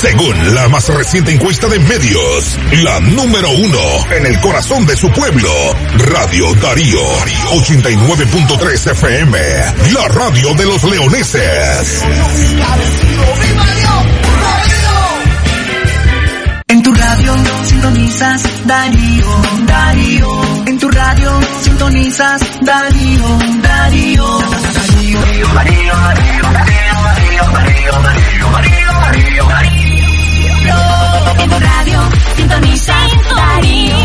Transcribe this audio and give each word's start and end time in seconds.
Según 0.00 0.54
la 0.54 0.68
más 0.68 0.88
reciente 0.90 1.32
encuesta 1.32 1.66
de 1.66 1.80
medios, 1.80 2.56
la 2.84 3.00
número 3.00 3.50
uno 3.50 3.80
en 4.12 4.26
el 4.26 4.38
corazón 4.38 4.86
de 4.86 4.96
su 4.96 5.10
pueblo, 5.10 5.50
Radio 6.12 6.54
Darío, 6.54 7.00
89.3 7.50 8.92
FM, 8.92 9.38
la 9.92 10.08
radio 10.08 10.54
de 10.54 10.66
los 10.66 10.84
leoneses. 10.84 12.04
En 16.68 16.82
tu 16.82 16.92
radio 16.92 17.34
sintonizas 17.64 18.42
Darío, 18.66 19.42
Darío. 19.66 20.42
En 20.66 20.78
tu 20.78 20.88
radio 20.90 21.40
sintonizas 21.62 22.40
Darío, 22.60 23.38
Darío. 23.62 24.38
Darío, 24.38 25.20
Darío, 25.54 25.94
Darío, 25.94 26.42
Darío, 26.52 26.52
Darío, 27.52 27.92
Darío, 28.02 28.52
Darío, 28.52 29.48
Darío. 29.48 29.87
En 31.38 31.50
tu 31.50 31.58
radio 31.58 32.00
sintonizas 32.36 33.12
Darío. 33.36 33.98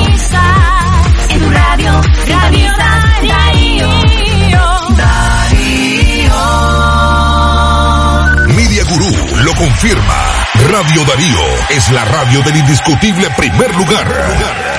En 1.30 1.40
tu 1.40 1.50
radio 1.50 2.02
sintonizas 2.26 2.68
Darío. 3.28 3.90
Darío. 4.98 6.36
Media 8.56 8.84
Gurú 8.84 9.12
lo 9.44 9.54
confirma. 9.56 10.34
Radio 10.72 11.04
Darío 11.06 11.40
es 11.70 11.90
la 11.92 12.06
radio 12.06 12.42
del 12.44 12.58
indiscutible 12.58 13.30
primer 13.38 13.76
lugar. 13.76 14.73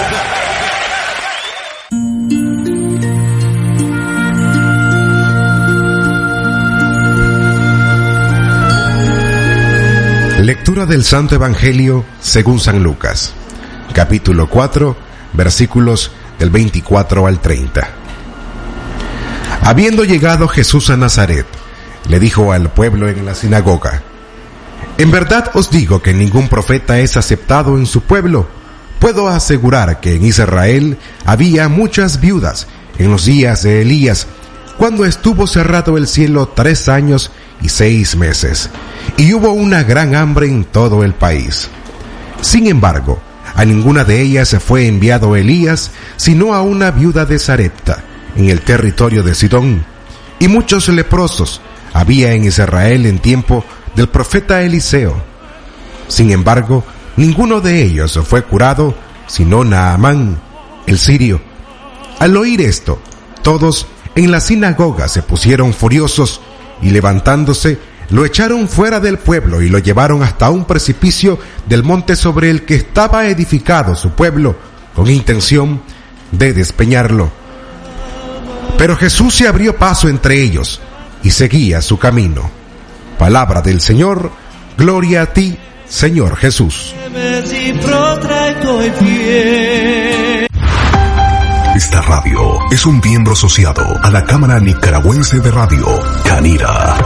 Lectura 10.64 10.86
del 10.86 11.04
Santo 11.04 11.34
Evangelio 11.34 12.06
según 12.22 12.58
San 12.58 12.82
Lucas, 12.82 13.34
capítulo 13.92 14.48
4, 14.48 14.96
versículos 15.34 16.10
del 16.38 16.48
24 16.48 17.26
al 17.26 17.38
30. 17.38 17.86
Habiendo 19.60 20.04
llegado 20.04 20.48
Jesús 20.48 20.88
a 20.88 20.96
Nazaret, 20.96 21.44
le 22.08 22.18
dijo 22.18 22.50
al 22.50 22.70
pueblo 22.70 23.10
en 23.10 23.26
la 23.26 23.34
sinagoga, 23.34 24.00
En 24.96 25.10
verdad 25.10 25.50
os 25.52 25.68
digo 25.68 26.00
que 26.00 26.14
ningún 26.14 26.48
profeta 26.48 26.98
es 26.98 27.18
aceptado 27.18 27.76
en 27.76 27.84
su 27.84 28.00
pueblo. 28.00 28.48
Puedo 29.00 29.28
asegurar 29.28 30.00
que 30.00 30.14
en 30.14 30.24
Israel 30.24 30.96
había 31.26 31.68
muchas 31.68 32.22
viudas 32.22 32.68
en 32.98 33.10
los 33.10 33.26
días 33.26 33.64
de 33.64 33.82
Elías, 33.82 34.26
cuando 34.78 35.04
estuvo 35.04 35.46
cerrado 35.46 35.96
el 35.96 36.06
cielo 36.06 36.48
tres 36.54 36.88
años 36.88 37.30
y 37.62 37.68
seis 37.68 38.16
meses, 38.16 38.70
y 39.16 39.32
hubo 39.32 39.52
una 39.52 39.82
gran 39.82 40.14
hambre 40.14 40.48
en 40.48 40.64
todo 40.64 41.04
el 41.04 41.14
país. 41.14 41.68
Sin 42.40 42.66
embargo, 42.66 43.20
a 43.54 43.64
ninguna 43.64 44.04
de 44.04 44.20
ellas 44.20 44.56
fue 44.64 44.86
enviado 44.86 45.36
Elías, 45.36 45.92
sino 46.16 46.54
a 46.54 46.62
una 46.62 46.90
viuda 46.90 47.24
de 47.24 47.38
Sarepta, 47.38 48.02
en 48.36 48.48
el 48.50 48.62
territorio 48.62 49.22
de 49.22 49.34
Sidón. 49.34 49.84
Y 50.40 50.48
muchos 50.48 50.88
leprosos 50.88 51.60
había 51.92 52.32
en 52.32 52.44
Israel 52.44 53.06
en 53.06 53.20
tiempo 53.20 53.64
del 53.94 54.08
profeta 54.08 54.62
Eliseo. 54.62 55.22
Sin 56.08 56.32
embargo, 56.32 56.84
ninguno 57.16 57.60
de 57.60 57.82
ellos 57.82 58.18
fue 58.26 58.42
curado, 58.42 58.94
sino 59.28 59.62
Naamán, 59.62 60.40
el 60.86 60.98
sirio. 60.98 61.40
Al 62.18 62.36
oír 62.36 62.60
esto, 62.60 63.00
todos 63.42 63.86
en 64.16 64.30
la 64.30 64.40
sinagoga 64.40 65.08
se 65.08 65.22
pusieron 65.22 65.72
furiosos 65.72 66.40
y 66.80 66.90
levantándose, 66.90 67.78
lo 68.10 68.24
echaron 68.24 68.68
fuera 68.68 69.00
del 69.00 69.18
pueblo 69.18 69.62
y 69.62 69.68
lo 69.68 69.78
llevaron 69.78 70.22
hasta 70.22 70.50
un 70.50 70.64
precipicio 70.66 71.38
del 71.66 71.82
monte 71.82 72.16
sobre 72.16 72.50
el 72.50 72.64
que 72.64 72.76
estaba 72.76 73.26
edificado 73.26 73.96
su 73.96 74.10
pueblo, 74.10 74.56
con 74.94 75.10
intención 75.10 75.82
de 76.30 76.52
despeñarlo. 76.52 77.30
Pero 78.78 78.96
Jesús 78.96 79.34
se 79.34 79.48
abrió 79.48 79.76
paso 79.76 80.08
entre 80.08 80.40
ellos 80.42 80.80
y 81.22 81.30
seguía 81.30 81.80
su 81.80 81.98
camino. 81.98 82.50
Palabra 83.18 83.62
del 83.62 83.80
Señor, 83.80 84.30
gloria 84.76 85.22
a 85.22 85.26
ti, 85.32 85.56
Señor 85.88 86.36
Jesús. 86.36 86.94
Esta 91.74 92.00
radio 92.02 92.60
es 92.70 92.86
un 92.86 93.00
miembro 93.00 93.32
asociado 93.32 93.84
a 94.00 94.08
la 94.08 94.24
Cámara 94.24 94.60
Nicaragüense 94.60 95.40
de 95.40 95.50
Radio, 95.50 95.84
Canira. 96.24 96.96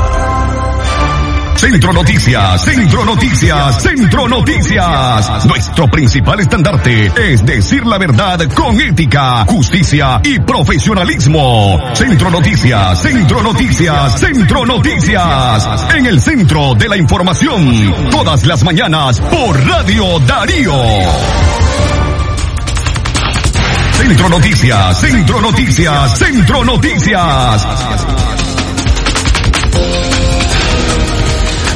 Centro 1.57 1.93
Noticias, 1.95 2.63
Centro 2.63 3.05
Noticias, 3.07 3.83
Centro 3.83 4.29
Noticias. 4.29 5.47
Nuestro 5.47 5.91
principal 5.91 6.41
estandarte 6.41 7.11
es 7.17 7.47
decir 7.47 7.87
la 7.87 7.97
verdad 7.97 8.41
con 8.53 8.79
ética, 8.79 9.47
justicia 9.47 10.21
y 10.23 10.39
profesionalismo. 10.39 11.81
Centro 11.95 12.31
Noticias, 12.31 13.01
Centro 13.01 13.43
Noticias, 13.43 14.21
Centro 14.21 14.67
Noticias. 14.67 15.95
En 15.97 16.05
el 16.05 16.21
centro 16.21 16.75
de 16.75 16.91
la 16.91 16.97
información, 16.99 18.11
todas 18.11 18.45
las 18.45 18.63
mañanas 18.65 19.19
por 19.19 19.67
Radio 19.67 20.19
Darío. 20.21 20.75
Centro 23.99 24.29
Noticias, 24.29 25.01
Centro 25.01 25.41
Noticias, 25.41 26.19
Centro 26.19 26.65
Noticias. 26.65 27.67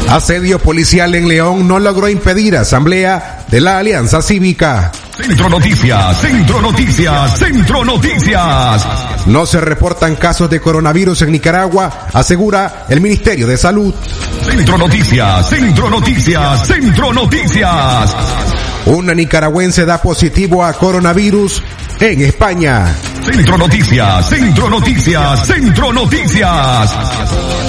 Asedio 0.08 0.60
policial 0.60 1.14
en 1.16 1.26
León 1.26 1.66
no 1.66 1.80
logró 1.80 2.08
impedir 2.08 2.56
asamblea 2.56 3.44
de 3.48 3.60
la 3.60 3.78
Alianza 3.78 4.22
Cívica. 4.22 4.92
Centro 5.16 5.48
Noticias, 5.48 6.20
Centro 6.20 6.60
Noticias, 6.62 7.38
Centro 7.38 7.84
Noticias. 7.84 8.86
No 9.26 9.44
se 9.44 9.60
reportan 9.60 10.14
casos 10.14 10.48
de 10.48 10.60
coronavirus 10.60 11.22
en 11.22 11.32
Nicaragua, 11.32 12.06
asegura 12.12 12.86
el 12.88 13.00
Ministerio 13.00 13.48
de 13.48 13.56
Salud. 13.56 13.92
Centro 14.44 14.78
Noticias, 14.78 15.48
Centro 15.50 15.90
Noticias, 15.90 16.66
Centro 16.68 17.12
Noticias. 17.12 18.14
Una 18.86 19.14
nicaragüense 19.14 19.84
da 19.84 20.02
positivo 20.02 20.64
a 20.64 20.72
coronavirus 20.72 21.62
en 22.00 22.20
España. 22.22 22.92
Centro 23.24 23.56
Noticias, 23.56 24.28
Centro 24.28 24.68
Noticias, 24.68 25.46
Centro 25.46 25.92
Noticias. 25.92 26.94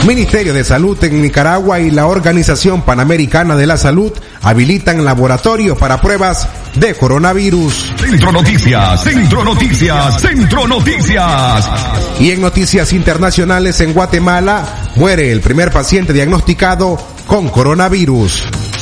Ministerio 0.08 0.56
de 0.56 0.64
Salud 0.64 1.02
en 1.04 1.22
Nicaragua 1.22 1.80
y 1.80 1.92
la 1.92 2.08
Organización 2.08 2.82
Panamericana 2.82 3.56
de 3.56 3.68
la 3.68 3.78
Salud 3.78 4.12
habilitan 4.42 5.06
laboratorios 5.06 5.78
para 5.78 6.02
pruebas 6.02 6.48
de 6.74 6.96
coronavirus. 6.96 7.94
Centro 7.96 8.32
Noticias, 8.32 9.04
Centro 9.04 9.44
Noticias, 9.44 10.20
Centro 10.20 10.68
Noticias. 10.68 11.70
Y 12.20 12.32
en 12.32 12.42
noticias 12.42 12.92
internacionales 12.92 13.80
en 13.82 13.94
Guatemala 13.94 14.90
muere 14.96 15.32
el 15.32 15.42
primer 15.42 15.72
paciente 15.72 16.12
diagnosticado 16.12 16.98
con 17.28 17.50
coronavirus. 17.50 18.48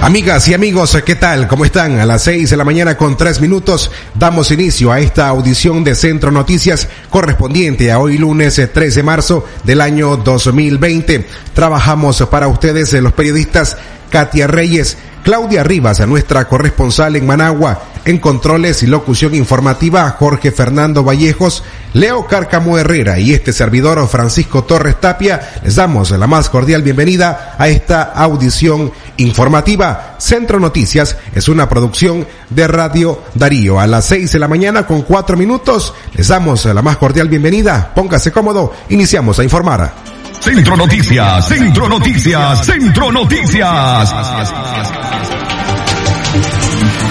Amigas 0.00 0.46
y 0.46 0.54
amigos, 0.54 0.96
¿qué 1.04 1.16
tal? 1.16 1.48
¿Cómo 1.48 1.64
están? 1.64 1.98
A 1.98 2.06
las 2.06 2.22
6 2.22 2.50
de 2.50 2.56
la 2.56 2.64
mañana 2.64 2.96
con 2.96 3.16
3 3.16 3.40
minutos 3.40 3.90
damos 4.14 4.52
inicio 4.52 4.92
a 4.92 5.00
esta 5.00 5.26
audición 5.26 5.82
de 5.82 5.96
Centro 5.96 6.30
Noticias 6.30 6.88
correspondiente 7.10 7.90
a 7.90 7.98
hoy 7.98 8.16
lunes 8.16 8.62
3 8.72 8.94
de 8.94 9.02
marzo 9.02 9.44
del 9.64 9.80
año 9.80 10.16
2020. 10.16 11.26
Trabajamos 11.52 12.22
para 12.30 12.46
ustedes 12.46 12.92
los 12.92 13.12
periodistas 13.12 13.76
Katia 14.08 14.46
Reyes, 14.46 14.96
Claudia 15.24 15.64
Rivas, 15.64 16.06
nuestra 16.06 16.46
corresponsal 16.46 17.16
en 17.16 17.26
Managua, 17.26 17.82
en 18.08 18.18
controles 18.18 18.82
y 18.82 18.86
locución 18.86 19.34
informativa 19.34 20.16
Jorge 20.18 20.50
Fernando 20.50 21.04
Vallejos, 21.04 21.62
Leo 21.92 22.26
Cárcamo 22.26 22.78
Herrera 22.78 23.18
y 23.18 23.34
este 23.34 23.52
servidor 23.52 24.08
Francisco 24.08 24.64
Torres 24.64 24.98
Tapia, 24.98 25.60
les 25.62 25.74
damos 25.74 26.10
la 26.12 26.26
más 26.26 26.48
cordial 26.48 26.82
bienvenida 26.82 27.54
a 27.58 27.68
esta 27.68 28.04
audición 28.04 28.90
informativa. 29.18 30.16
Centro 30.16 30.58
Noticias 30.58 31.18
es 31.34 31.48
una 31.48 31.68
producción 31.68 32.26
de 32.48 32.66
Radio 32.66 33.24
Darío. 33.34 33.78
A 33.78 33.86
las 33.86 34.06
6 34.06 34.32
de 34.32 34.38
la 34.38 34.48
mañana 34.48 34.86
con 34.86 35.02
4 35.02 35.36
minutos 35.36 35.92
les 36.14 36.28
damos 36.28 36.64
la 36.64 36.80
más 36.80 36.96
cordial 36.96 37.28
bienvenida. 37.28 37.92
Póngase 37.94 38.32
cómodo, 38.32 38.72
iniciamos 38.88 39.38
a 39.38 39.44
informar. 39.44 39.92
Centro 40.40 40.78
Noticias, 40.78 41.46
Centro 41.46 41.86
Noticias, 41.86 42.64
Centro 42.64 43.12
Noticias. 43.12 44.14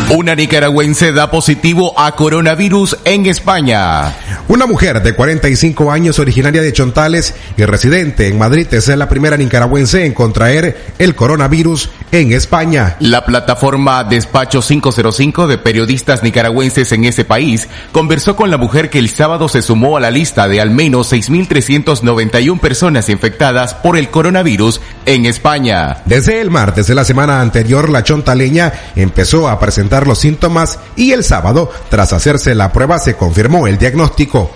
Una 0.10 0.36
nicaragüense 0.36 1.12
da 1.12 1.30
positivo 1.30 1.94
a 2.00 2.16
coronavirus 2.16 2.98
en 3.04 3.26
España. 3.26 4.16
Una 4.48 4.66
mujer 4.66 5.04
de 5.04 5.14
45 5.14 5.92
años 5.92 6.18
originaria 6.18 6.62
de 6.62 6.72
Chontales 6.72 7.36
y 7.58 7.66
residente 7.66 8.30
en 8.30 8.38
Madrid 8.38 8.68
es 8.72 8.88
la 8.88 9.10
primera 9.10 9.36
nicaragüense 9.36 10.06
en 10.06 10.14
contraer 10.14 10.94
el 10.98 11.14
coronavirus 11.14 11.90
en 12.14 12.32
España. 12.32 12.96
La 13.02 13.26
plataforma 13.26 14.06
Despacho 14.06 14.62
505 14.62 15.46
de 15.46 15.58
periodistas 15.58 16.24
nicaragüenses 16.24 16.90
en 16.94 17.04
ese 17.04 17.26
país 17.26 17.68
conversó 17.92 18.38
con 18.38 18.50
la 18.50 18.58
mujer 18.58 18.90
que 18.90 19.00
el 19.00 19.10
sábado 19.10 19.50
se 19.50 19.62
sumó 19.62 19.98
a 19.98 20.00
la 20.00 20.10
lista 20.10 20.48
de 20.48 20.62
al 20.62 20.72
menos 20.72 21.12
6.391 21.12 22.62
personas 22.62 23.10
infectadas 23.10 23.74
por 23.74 23.98
el 23.98 24.10
coronavirus 24.10 24.80
en 25.06 25.26
España. 25.26 25.98
Desde 26.06 26.40
el 26.40 26.50
martes 26.50 26.88
de 26.88 26.96
la 26.96 27.04
semana 27.04 27.42
anterior, 27.42 27.90
la 27.90 28.04
chontaleña 28.04 28.72
empezó 28.96 29.50
a 29.50 29.60
presentar 29.60 29.97
los 30.06 30.20
síntomas 30.20 30.78
y 30.96 31.14
el 31.14 31.24
sábado, 31.24 31.72
tras 31.90 32.14
hacerse 32.14 32.54
la 32.54 32.72
prueba, 32.72 33.00
se 33.00 33.16
confirmó 33.16 33.66
el 33.66 33.78
diagnóstico. 33.78 34.52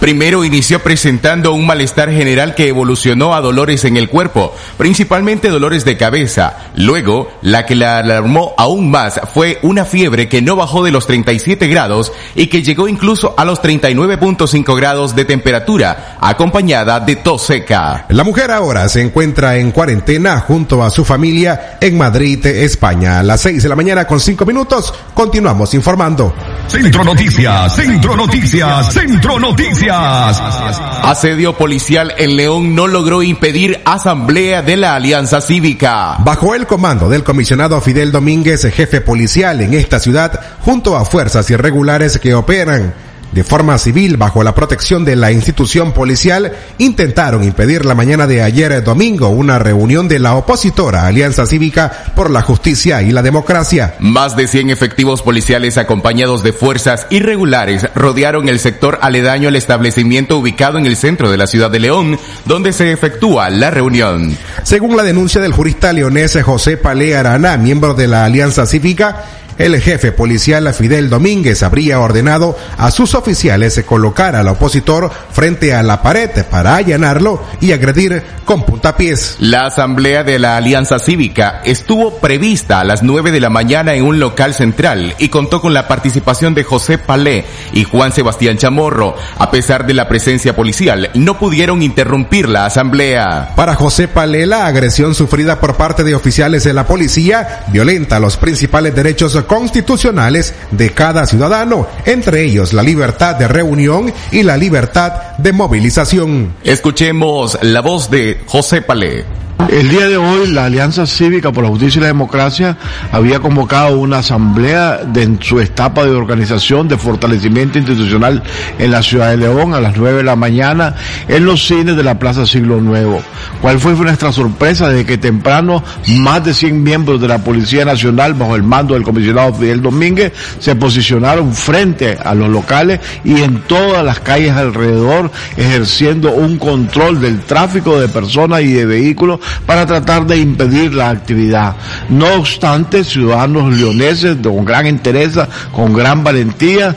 Primero 0.00 0.46
inició 0.46 0.82
presentando 0.82 1.52
un 1.52 1.66
malestar 1.66 2.10
general 2.10 2.54
que 2.54 2.68
evolucionó 2.68 3.34
a 3.34 3.42
dolores 3.42 3.84
en 3.84 3.98
el 3.98 4.08
cuerpo, 4.08 4.54
principalmente 4.78 5.50
dolores 5.50 5.84
de 5.84 5.98
cabeza. 5.98 6.56
Luego, 6.74 7.28
la 7.42 7.66
que 7.66 7.74
la 7.74 7.98
alarmó 7.98 8.54
aún 8.56 8.90
más 8.90 9.20
fue 9.34 9.58
una 9.60 9.84
fiebre 9.84 10.26
que 10.26 10.40
no 10.40 10.56
bajó 10.56 10.82
de 10.82 10.90
los 10.90 11.06
37 11.06 11.68
grados 11.68 12.12
y 12.34 12.46
que 12.46 12.62
llegó 12.62 12.88
incluso 12.88 13.34
a 13.36 13.44
los 13.44 13.62
39.5 13.62 14.74
grados 14.74 15.14
de 15.14 15.26
temperatura, 15.26 16.16
acompañada 16.18 17.00
de 17.00 17.16
tos 17.16 17.42
seca. 17.42 18.06
La 18.08 18.24
mujer 18.24 18.50
ahora 18.52 18.88
se 18.88 19.02
encuentra 19.02 19.58
en 19.58 19.70
cuarentena 19.70 20.40
junto 20.40 20.82
a 20.82 20.88
su 20.88 21.04
familia 21.04 21.76
en 21.78 21.98
Madrid, 21.98 22.44
España. 22.46 23.18
A 23.18 23.22
las 23.22 23.42
6 23.42 23.62
de 23.62 23.68
la 23.68 23.76
mañana 23.76 24.06
con 24.06 24.18
5 24.18 24.46
minutos, 24.46 24.94
continuamos 25.12 25.74
informando. 25.74 26.32
Centro 26.68 27.04
Noticias, 27.04 27.76
Centro 27.76 28.16
Noticias, 28.16 28.94
Centro 28.94 29.38
Noticias. 29.38 29.89
Asedio 29.90 31.56
policial 31.56 32.14
en 32.16 32.36
León 32.36 32.74
no 32.74 32.86
logró 32.86 33.22
impedir 33.22 33.80
asamblea 33.84 34.62
de 34.62 34.76
la 34.76 34.94
Alianza 34.94 35.40
Cívica. 35.40 36.16
Bajo 36.20 36.54
el 36.54 36.66
comando 36.66 37.08
del 37.08 37.24
comisionado 37.24 37.80
Fidel 37.80 38.12
Domínguez, 38.12 38.62
jefe 38.72 39.00
policial 39.00 39.60
en 39.60 39.74
esta 39.74 39.98
ciudad, 39.98 40.40
junto 40.60 40.96
a 40.96 41.04
fuerzas 41.04 41.50
irregulares 41.50 42.18
que 42.18 42.34
operan 42.34 42.94
de 43.32 43.44
forma 43.44 43.78
civil 43.78 44.16
bajo 44.16 44.42
la 44.42 44.54
protección 44.54 45.04
de 45.04 45.16
la 45.16 45.32
institución 45.32 45.92
policial, 45.92 46.52
intentaron 46.78 47.44
impedir 47.44 47.84
la 47.84 47.94
mañana 47.94 48.26
de 48.26 48.42
ayer 48.42 48.82
domingo 48.82 49.28
una 49.28 49.58
reunión 49.58 50.08
de 50.08 50.18
la 50.18 50.34
opositora 50.34 51.06
Alianza 51.06 51.46
Cívica 51.46 51.90
por 52.14 52.30
la 52.30 52.42
Justicia 52.42 53.02
y 53.02 53.10
la 53.10 53.22
Democracia. 53.22 53.94
Más 54.00 54.36
de 54.36 54.48
100 54.48 54.70
efectivos 54.70 55.22
policiales 55.22 55.78
acompañados 55.78 56.42
de 56.42 56.52
fuerzas 56.52 57.06
irregulares 57.10 57.88
rodearon 57.94 58.48
el 58.48 58.58
sector 58.58 58.98
aledaño 59.02 59.48
al 59.48 59.56
establecimiento 59.56 60.38
ubicado 60.38 60.78
en 60.78 60.86
el 60.86 60.96
centro 60.96 61.30
de 61.30 61.36
la 61.36 61.46
ciudad 61.46 61.70
de 61.70 61.80
León, 61.80 62.18
donde 62.44 62.72
se 62.72 62.92
efectúa 62.92 63.50
la 63.50 63.70
reunión. 63.70 64.36
Según 64.62 64.96
la 64.96 65.02
denuncia 65.02 65.40
del 65.40 65.52
jurista 65.52 65.92
leonés 65.92 66.38
José 66.42 66.76
Palé 66.76 67.16
Arana, 67.16 67.56
miembro 67.56 67.94
de 67.94 68.06
la 68.06 68.24
Alianza 68.24 68.66
Cívica, 68.66 69.24
el 69.60 69.80
jefe 69.80 70.10
policial 70.10 70.72
Fidel 70.72 71.10
Domínguez 71.10 71.62
habría 71.62 72.00
ordenado 72.00 72.56
a 72.78 72.90
sus 72.90 73.14
oficiales 73.14 73.82
colocar 73.86 74.34
al 74.34 74.48
opositor 74.48 75.10
frente 75.30 75.74
a 75.74 75.82
la 75.82 76.02
pared 76.02 76.30
para 76.50 76.76
allanarlo 76.76 77.42
y 77.60 77.72
agredir 77.72 78.22
con 78.44 78.64
puntapiés. 78.64 79.36
La 79.38 79.66
asamblea 79.66 80.24
de 80.24 80.38
la 80.38 80.56
Alianza 80.56 80.98
Cívica 80.98 81.60
estuvo 81.64 82.18
prevista 82.20 82.80
a 82.80 82.84
las 82.84 83.02
9 83.02 83.32
de 83.32 83.40
la 83.40 83.50
mañana 83.50 83.94
en 83.94 84.04
un 84.04 84.18
local 84.18 84.54
central 84.54 85.14
y 85.18 85.28
contó 85.28 85.60
con 85.60 85.74
la 85.74 85.86
participación 85.86 86.54
de 86.54 86.64
José 86.64 86.96
Palé 86.98 87.44
y 87.72 87.84
Juan 87.84 88.12
Sebastián 88.12 88.56
Chamorro. 88.56 89.14
A 89.38 89.50
pesar 89.50 89.86
de 89.86 89.94
la 89.94 90.08
presencia 90.08 90.56
policial, 90.56 91.10
no 91.14 91.38
pudieron 91.38 91.82
interrumpir 91.82 92.48
la 92.48 92.64
asamblea. 92.64 93.52
Para 93.56 93.74
José 93.74 94.08
Palé, 94.08 94.46
la 94.46 94.66
agresión 94.66 95.14
sufrida 95.14 95.60
por 95.60 95.76
parte 95.76 96.02
de 96.02 96.14
oficiales 96.14 96.64
de 96.64 96.72
la 96.72 96.86
policía 96.86 97.64
violenta 97.68 98.20
los 98.20 98.36
principales 98.36 98.94
derechos 98.94 99.34
constitucionales 99.50 100.54
de 100.70 100.90
cada 100.90 101.26
ciudadano, 101.26 101.88
entre 102.04 102.44
ellos 102.44 102.72
la 102.72 102.84
libertad 102.84 103.34
de 103.34 103.48
reunión 103.48 104.14
y 104.30 104.44
la 104.44 104.56
libertad 104.56 105.36
de 105.38 105.52
movilización. 105.52 106.54
Escuchemos 106.62 107.58
la 107.60 107.80
voz 107.80 108.12
de 108.12 108.42
José 108.46 108.80
Palé. 108.80 109.24
El 109.68 109.88
día 109.88 110.08
de 110.08 110.16
hoy 110.16 110.48
la 110.48 110.64
Alianza 110.64 111.06
Cívica 111.06 111.52
por 111.52 111.62
la 111.62 111.70
Justicia 111.70 111.98
y 111.98 112.02
la 112.02 112.06
Democracia 112.08 112.76
había 113.12 113.40
convocado 113.40 113.98
una 113.98 114.18
asamblea 114.18 114.98
de 115.04 115.38
su 115.40 115.60
etapa 115.60 116.04
de 116.04 116.12
organización 116.12 116.88
de 116.88 116.96
fortalecimiento 116.96 117.78
institucional 117.78 118.42
en 118.78 118.90
la 118.90 119.02
ciudad 119.02 119.30
de 119.30 119.36
León 119.36 119.74
a 119.74 119.80
las 119.80 119.96
9 119.96 120.18
de 120.18 120.22
la 120.24 120.34
mañana 120.34 120.94
en 121.28 121.44
los 121.44 121.66
cines 121.66 121.96
de 121.96 122.02
la 122.02 122.18
Plaza 122.18 122.46
Siglo 122.46 122.80
Nuevo. 122.80 123.22
¿Cuál 123.60 123.78
fue 123.78 123.92
nuestra 123.94 124.32
sorpresa 124.32 124.88
de 124.88 125.04
que 125.04 125.18
temprano 125.18 125.84
más 126.20 126.44
de 126.44 126.54
100 126.54 126.82
miembros 126.82 127.20
de 127.20 127.28
la 127.28 127.38
Policía 127.38 127.84
Nacional 127.84 128.34
bajo 128.34 128.56
el 128.56 128.62
mando 128.62 128.94
del 128.94 129.02
comisionado 129.02 129.54
Fidel 129.54 129.82
Domínguez 129.82 130.32
se 130.58 130.74
posicionaron 130.74 131.54
frente 131.54 132.16
a 132.22 132.34
los 132.34 132.48
locales 132.48 133.00
y 133.24 133.42
en 133.42 133.60
todas 133.62 134.04
las 134.04 134.20
calles 134.20 134.52
alrededor 134.52 135.30
ejerciendo 135.56 136.32
un 136.32 136.58
control 136.58 137.20
del 137.20 137.40
tráfico 137.40 138.00
de 138.00 138.08
personas 138.08 138.62
y 138.62 138.72
de 138.72 138.86
vehículos 138.86 139.40
para 139.66 139.86
tratar 139.86 140.26
de 140.26 140.38
impedir 140.38 140.94
la 140.94 141.10
actividad. 141.10 141.76
No 142.08 142.34
obstante, 142.34 143.04
ciudadanos 143.04 143.76
leoneses 143.76 144.36
con 144.42 144.64
gran 144.64 144.86
interés, 144.86 145.38
con 145.72 145.92
gran 145.92 146.24
valentía, 146.24 146.96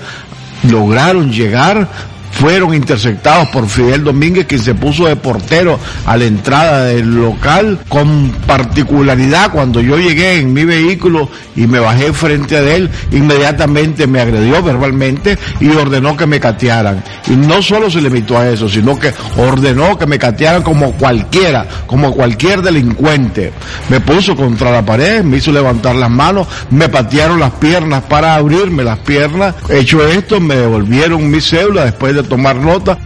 lograron 0.70 1.32
llegar 1.32 1.88
fueron 2.34 2.74
interceptados 2.74 3.48
por 3.50 3.68
Fidel 3.68 4.04
Domínguez, 4.04 4.46
quien 4.48 4.62
se 4.62 4.76
puso 4.76 5.06
de 5.08 5.16
portero 5.16 5.80
a 6.06 6.18
la 6.18 6.26
entrada 6.26 6.86
del 6.86 7.16
local, 7.16 7.80
con 7.88 8.32
particularidad 8.46 9.52
cuando 9.52 9.80
yo 9.82 9.98
llegué 9.98 10.40
en 10.40 10.52
mi 10.52 10.66
vehículo 10.66 11.30
y 11.56 11.68
me 11.68 11.80
bajé 11.80 12.12
frente 12.12 12.58
a 12.58 12.76
él, 12.76 12.90
inmediatamente 13.12 14.08
me 14.08 14.20
agredió 14.20 14.62
verbalmente 14.64 15.38
y 15.60 15.70
ordenó 15.70 16.18
que 16.18 16.26
me 16.26 16.40
catearan. 16.40 17.04
Y 17.28 17.36
no 17.36 17.62
solo 17.62 17.90
se 17.90 18.02
limitó 18.02 18.38
a 18.38 18.50
eso, 18.50 18.68
sino 18.68 18.98
que 18.98 19.14
ordenó 19.38 19.98
que 19.98 20.08
me 20.08 20.18
catearan 20.18 20.64
como 20.64 20.94
cualquiera, 20.94 21.66
como 21.86 22.14
cualquier 22.14 22.62
delincuente. 22.62 23.54
Me 23.90 24.00
puso 24.00 24.36
contra 24.36 24.72
la 24.72 24.84
pared, 24.84 25.24
me 25.24 25.38
hizo 25.38 25.52
levantar 25.52 25.96
las 25.96 26.10
manos, 26.10 26.48
me 26.72 26.90
patearon 26.90 27.40
las 27.40 27.52
piernas 27.52 28.04
para 28.04 28.36
abrirme 28.36 28.84
las 28.84 29.00
piernas. 29.00 29.56
Hecho 29.70 30.06
esto, 30.06 30.40
me 30.40 30.56
devolvieron 30.56 31.30
mi 31.30 31.40
cédula 31.40 31.86
después 31.86 32.16
de 32.16 32.23
tomar 32.24 32.56
nota. 32.56 32.98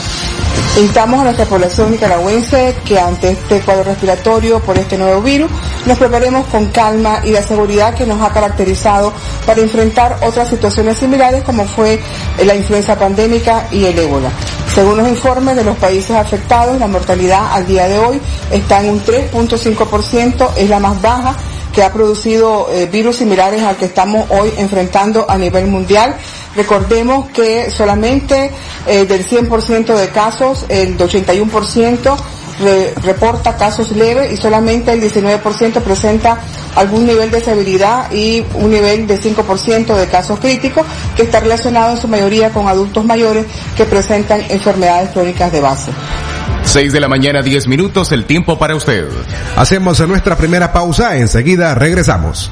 Instamos 0.78 1.20
a 1.20 1.24
nuestra 1.26 1.46
población 1.46 1.92
nicaragüense 1.92 2.76
que 2.86 3.00
ante 3.00 3.32
este 3.32 3.60
cuadro 3.62 3.84
respiratorio 3.84 4.60
por 4.60 4.78
este 4.78 4.98
nuevo 4.98 5.22
virus 5.22 5.52
nos 5.86 5.98
preparemos 5.98 6.48
con 6.48 6.68
calma 6.68 7.22
y 7.24 7.32
la 7.32 7.44
seguridad 7.44 7.94
que 7.94 8.06
nos 8.06 8.22
ha 8.22 8.32
caracterizado 8.32 9.12
para 9.46 9.62
enfrentar 9.62 10.20
otras 10.22 10.48
situaciones 10.50 10.98
similares 10.98 11.44
como 11.44 11.66
fue 11.66 12.00
la 12.46 12.56
influenza 12.56 12.98
pandémica 12.98 13.68
y 13.72 13.86
el 13.86 14.00
ébola. 14.00 14.32
Según 14.74 14.98
los 14.98 15.10
informes 15.10 15.56
de 15.56 15.64
los 15.64 15.76
países 15.78 16.16
afectados, 16.16 16.80
la 16.80 16.88
mortalidad 16.88 17.52
al 17.52 17.66
día 17.66 17.88
de 17.88 17.98
hoy 17.98 18.22
está 18.52 18.82
en 18.82 18.92
un 18.92 19.04
3.5%, 19.04 20.52
es 20.56 20.70
la 20.70 20.80
más 20.80 21.02
baja 21.02 21.36
que 21.74 21.84
ha 21.84 21.92
producido 21.92 22.68
eh, 22.72 22.86
virus 22.86 23.18
similares 23.18 23.62
al 23.64 23.76
que 23.76 23.86
estamos 23.86 24.30
hoy 24.32 24.52
enfrentando 24.58 25.26
a 25.30 25.38
nivel 25.38 25.68
mundial. 25.68 26.16
Recordemos 26.56 27.30
que 27.30 27.70
solamente 27.72 28.52
eh, 28.88 29.06
del 29.06 29.28
100% 29.28 29.96
de 29.96 30.10
casos, 30.10 30.66
el 30.70 30.98
81% 30.98 32.16
re- 32.60 32.94
reporta 33.04 33.56
casos 33.56 33.92
leves 33.92 34.34
y 34.34 34.38
solamente 34.38 34.92
el 34.92 35.02
19% 35.02 35.82
presenta 35.82 36.40
algún 36.76 37.06
nivel 37.06 37.32
de 37.32 37.40
severidad 37.42 38.12
y 38.12 38.44
un 38.56 38.72
nivel 38.72 39.08
de 39.08 39.20
5% 39.20 39.96
de 39.96 40.08
casos 40.08 40.40
críticos 40.40 40.86
que 41.16 41.24
está 41.24 41.40
relacionado 41.40 41.92
en 41.96 42.02
su 42.02 42.08
mayoría 42.08 42.50
con 42.52 42.68
adultos 42.68 43.06
mayores 43.06 43.46
que 43.78 43.86
presentan 43.86 44.42
enfermedades 44.50 45.12
crónicas 45.12 45.52
de 45.52 45.62
base. 45.62 45.92
6 46.64 46.92
de 46.94 47.00
la 47.00 47.08
mañana, 47.08 47.42
10 47.42 47.68
minutos, 47.68 48.12
el 48.12 48.26
tiempo 48.26 48.60
para 48.60 48.76
usted. 48.76 49.06
Hacemos 49.56 50.00
nuestra 50.08 50.36
primera 50.36 50.74
pausa, 50.74 51.16
enseguida 51.18 51.74
regresamos. 51.74 52.52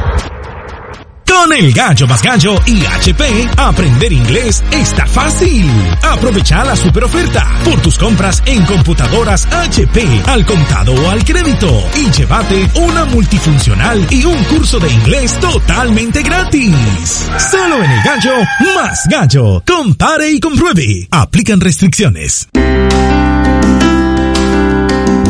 Con 1.31 1.53
el 1.53 1.71
gallo 1.71 2.07
más 2.07 2.21
gallo 2.21 2.55
y 2.65 2.85
HP, 2.85 3.49
aprender 3.55 4.11
inglés 4.11 4.61
está 4.69 5.05
fácil. 5.05 5.65
Aprovecha 6.01 6.65
la 6.65 6.75
super 6.75 7.05
oferta 7.05 7.47
por 7.63 7.81
tus 7.81 7.97
compras 7.97 8.43
en 8.45 8.65
computadoras 8.65 9.47
HP 9.49 10.23
al 10.27 10.45
contado 10.45 10.93
o 10.93 11.09
al 11.09 11.23
crédito 11.23 11.89
y 11.95 12.11
llévate 12.11 12.69
una 12.75 13.05
multifuncional 13.05 14.05
y 14.09 14.25
un 14.25 14.43
curso 14.43 14.77
de 14.77 14.91
inglés 14.91 15.39
totalmente 15.39 16.21
gratis. 16.21 17.25
Solo 17.49 17.81
en 17.81 17.91
el 17.91 18.03
gallo 18.03 18.33
más 18.75 19.07
gallo. 19.07 19.63
Compare 19.65 20.31
y 20.31 20.39
compruebe. 20.39 21.07
Aplican 21.11 21.61
restricciones. 21.61 22.49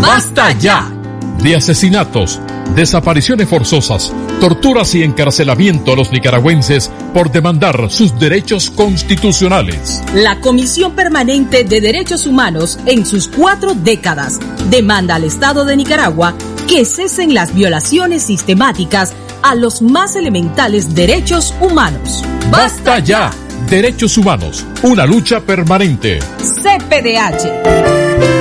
¡Basta 0.01 0.51
ya! 0.53 1.00
De 1.43 1.55
asesinatos, 1.55 2.39
desapariciones 2.75 3.49
forzosas, 3.49 4.13
torturas 4.39 4.93
y 4.93 5.01
encarcelamiento 5.01 5.93
a 5.93 5.95
los 5.95 6.11
nicaragüenses 6.11 6.91
por 7.15 7.31
demandar 7.31 7.89
sus 7.89 8.19
derechos 8.19 8.69
constitucionales. 8.69 10.03
La 10.13 10.39
Comisión 10.39 10.93
Permanente 10.93 11.63
de 11.63 11.81
Derechos 11.81 12.27
Humanos, 12.27 12.77
en 12.85 13.07
sus 13.07 13.27
cuatro 13.27 13.73
décadas, 13.73 14.39
demanda 14.69 15.15
al 15.15 15.23
Estado 15.23 15.65
de 15.65 15.77
Nicaragua 15.77 16.35
que 16.67 16.85
cesen 16.85 17.33
las 17.33 17.55
violaciones 17.55 18.21
sistemáticas 18.21 19.13
a 19.41 19.55
los 19.55 19.81
más 19.81 20.15
elementales 20.15 20.93
derechos 20.93 21.55
humanos. 21.59 22.23
¡Basta 22.51 22.99
ya! 22.99 23.31
Derechos 23.67 24.15
humanos, 24.17 24.63
una 24.83 25.07
lucha 25.07 25.39
permanente. 25.39 26.19
CPDH. 26.19 28.40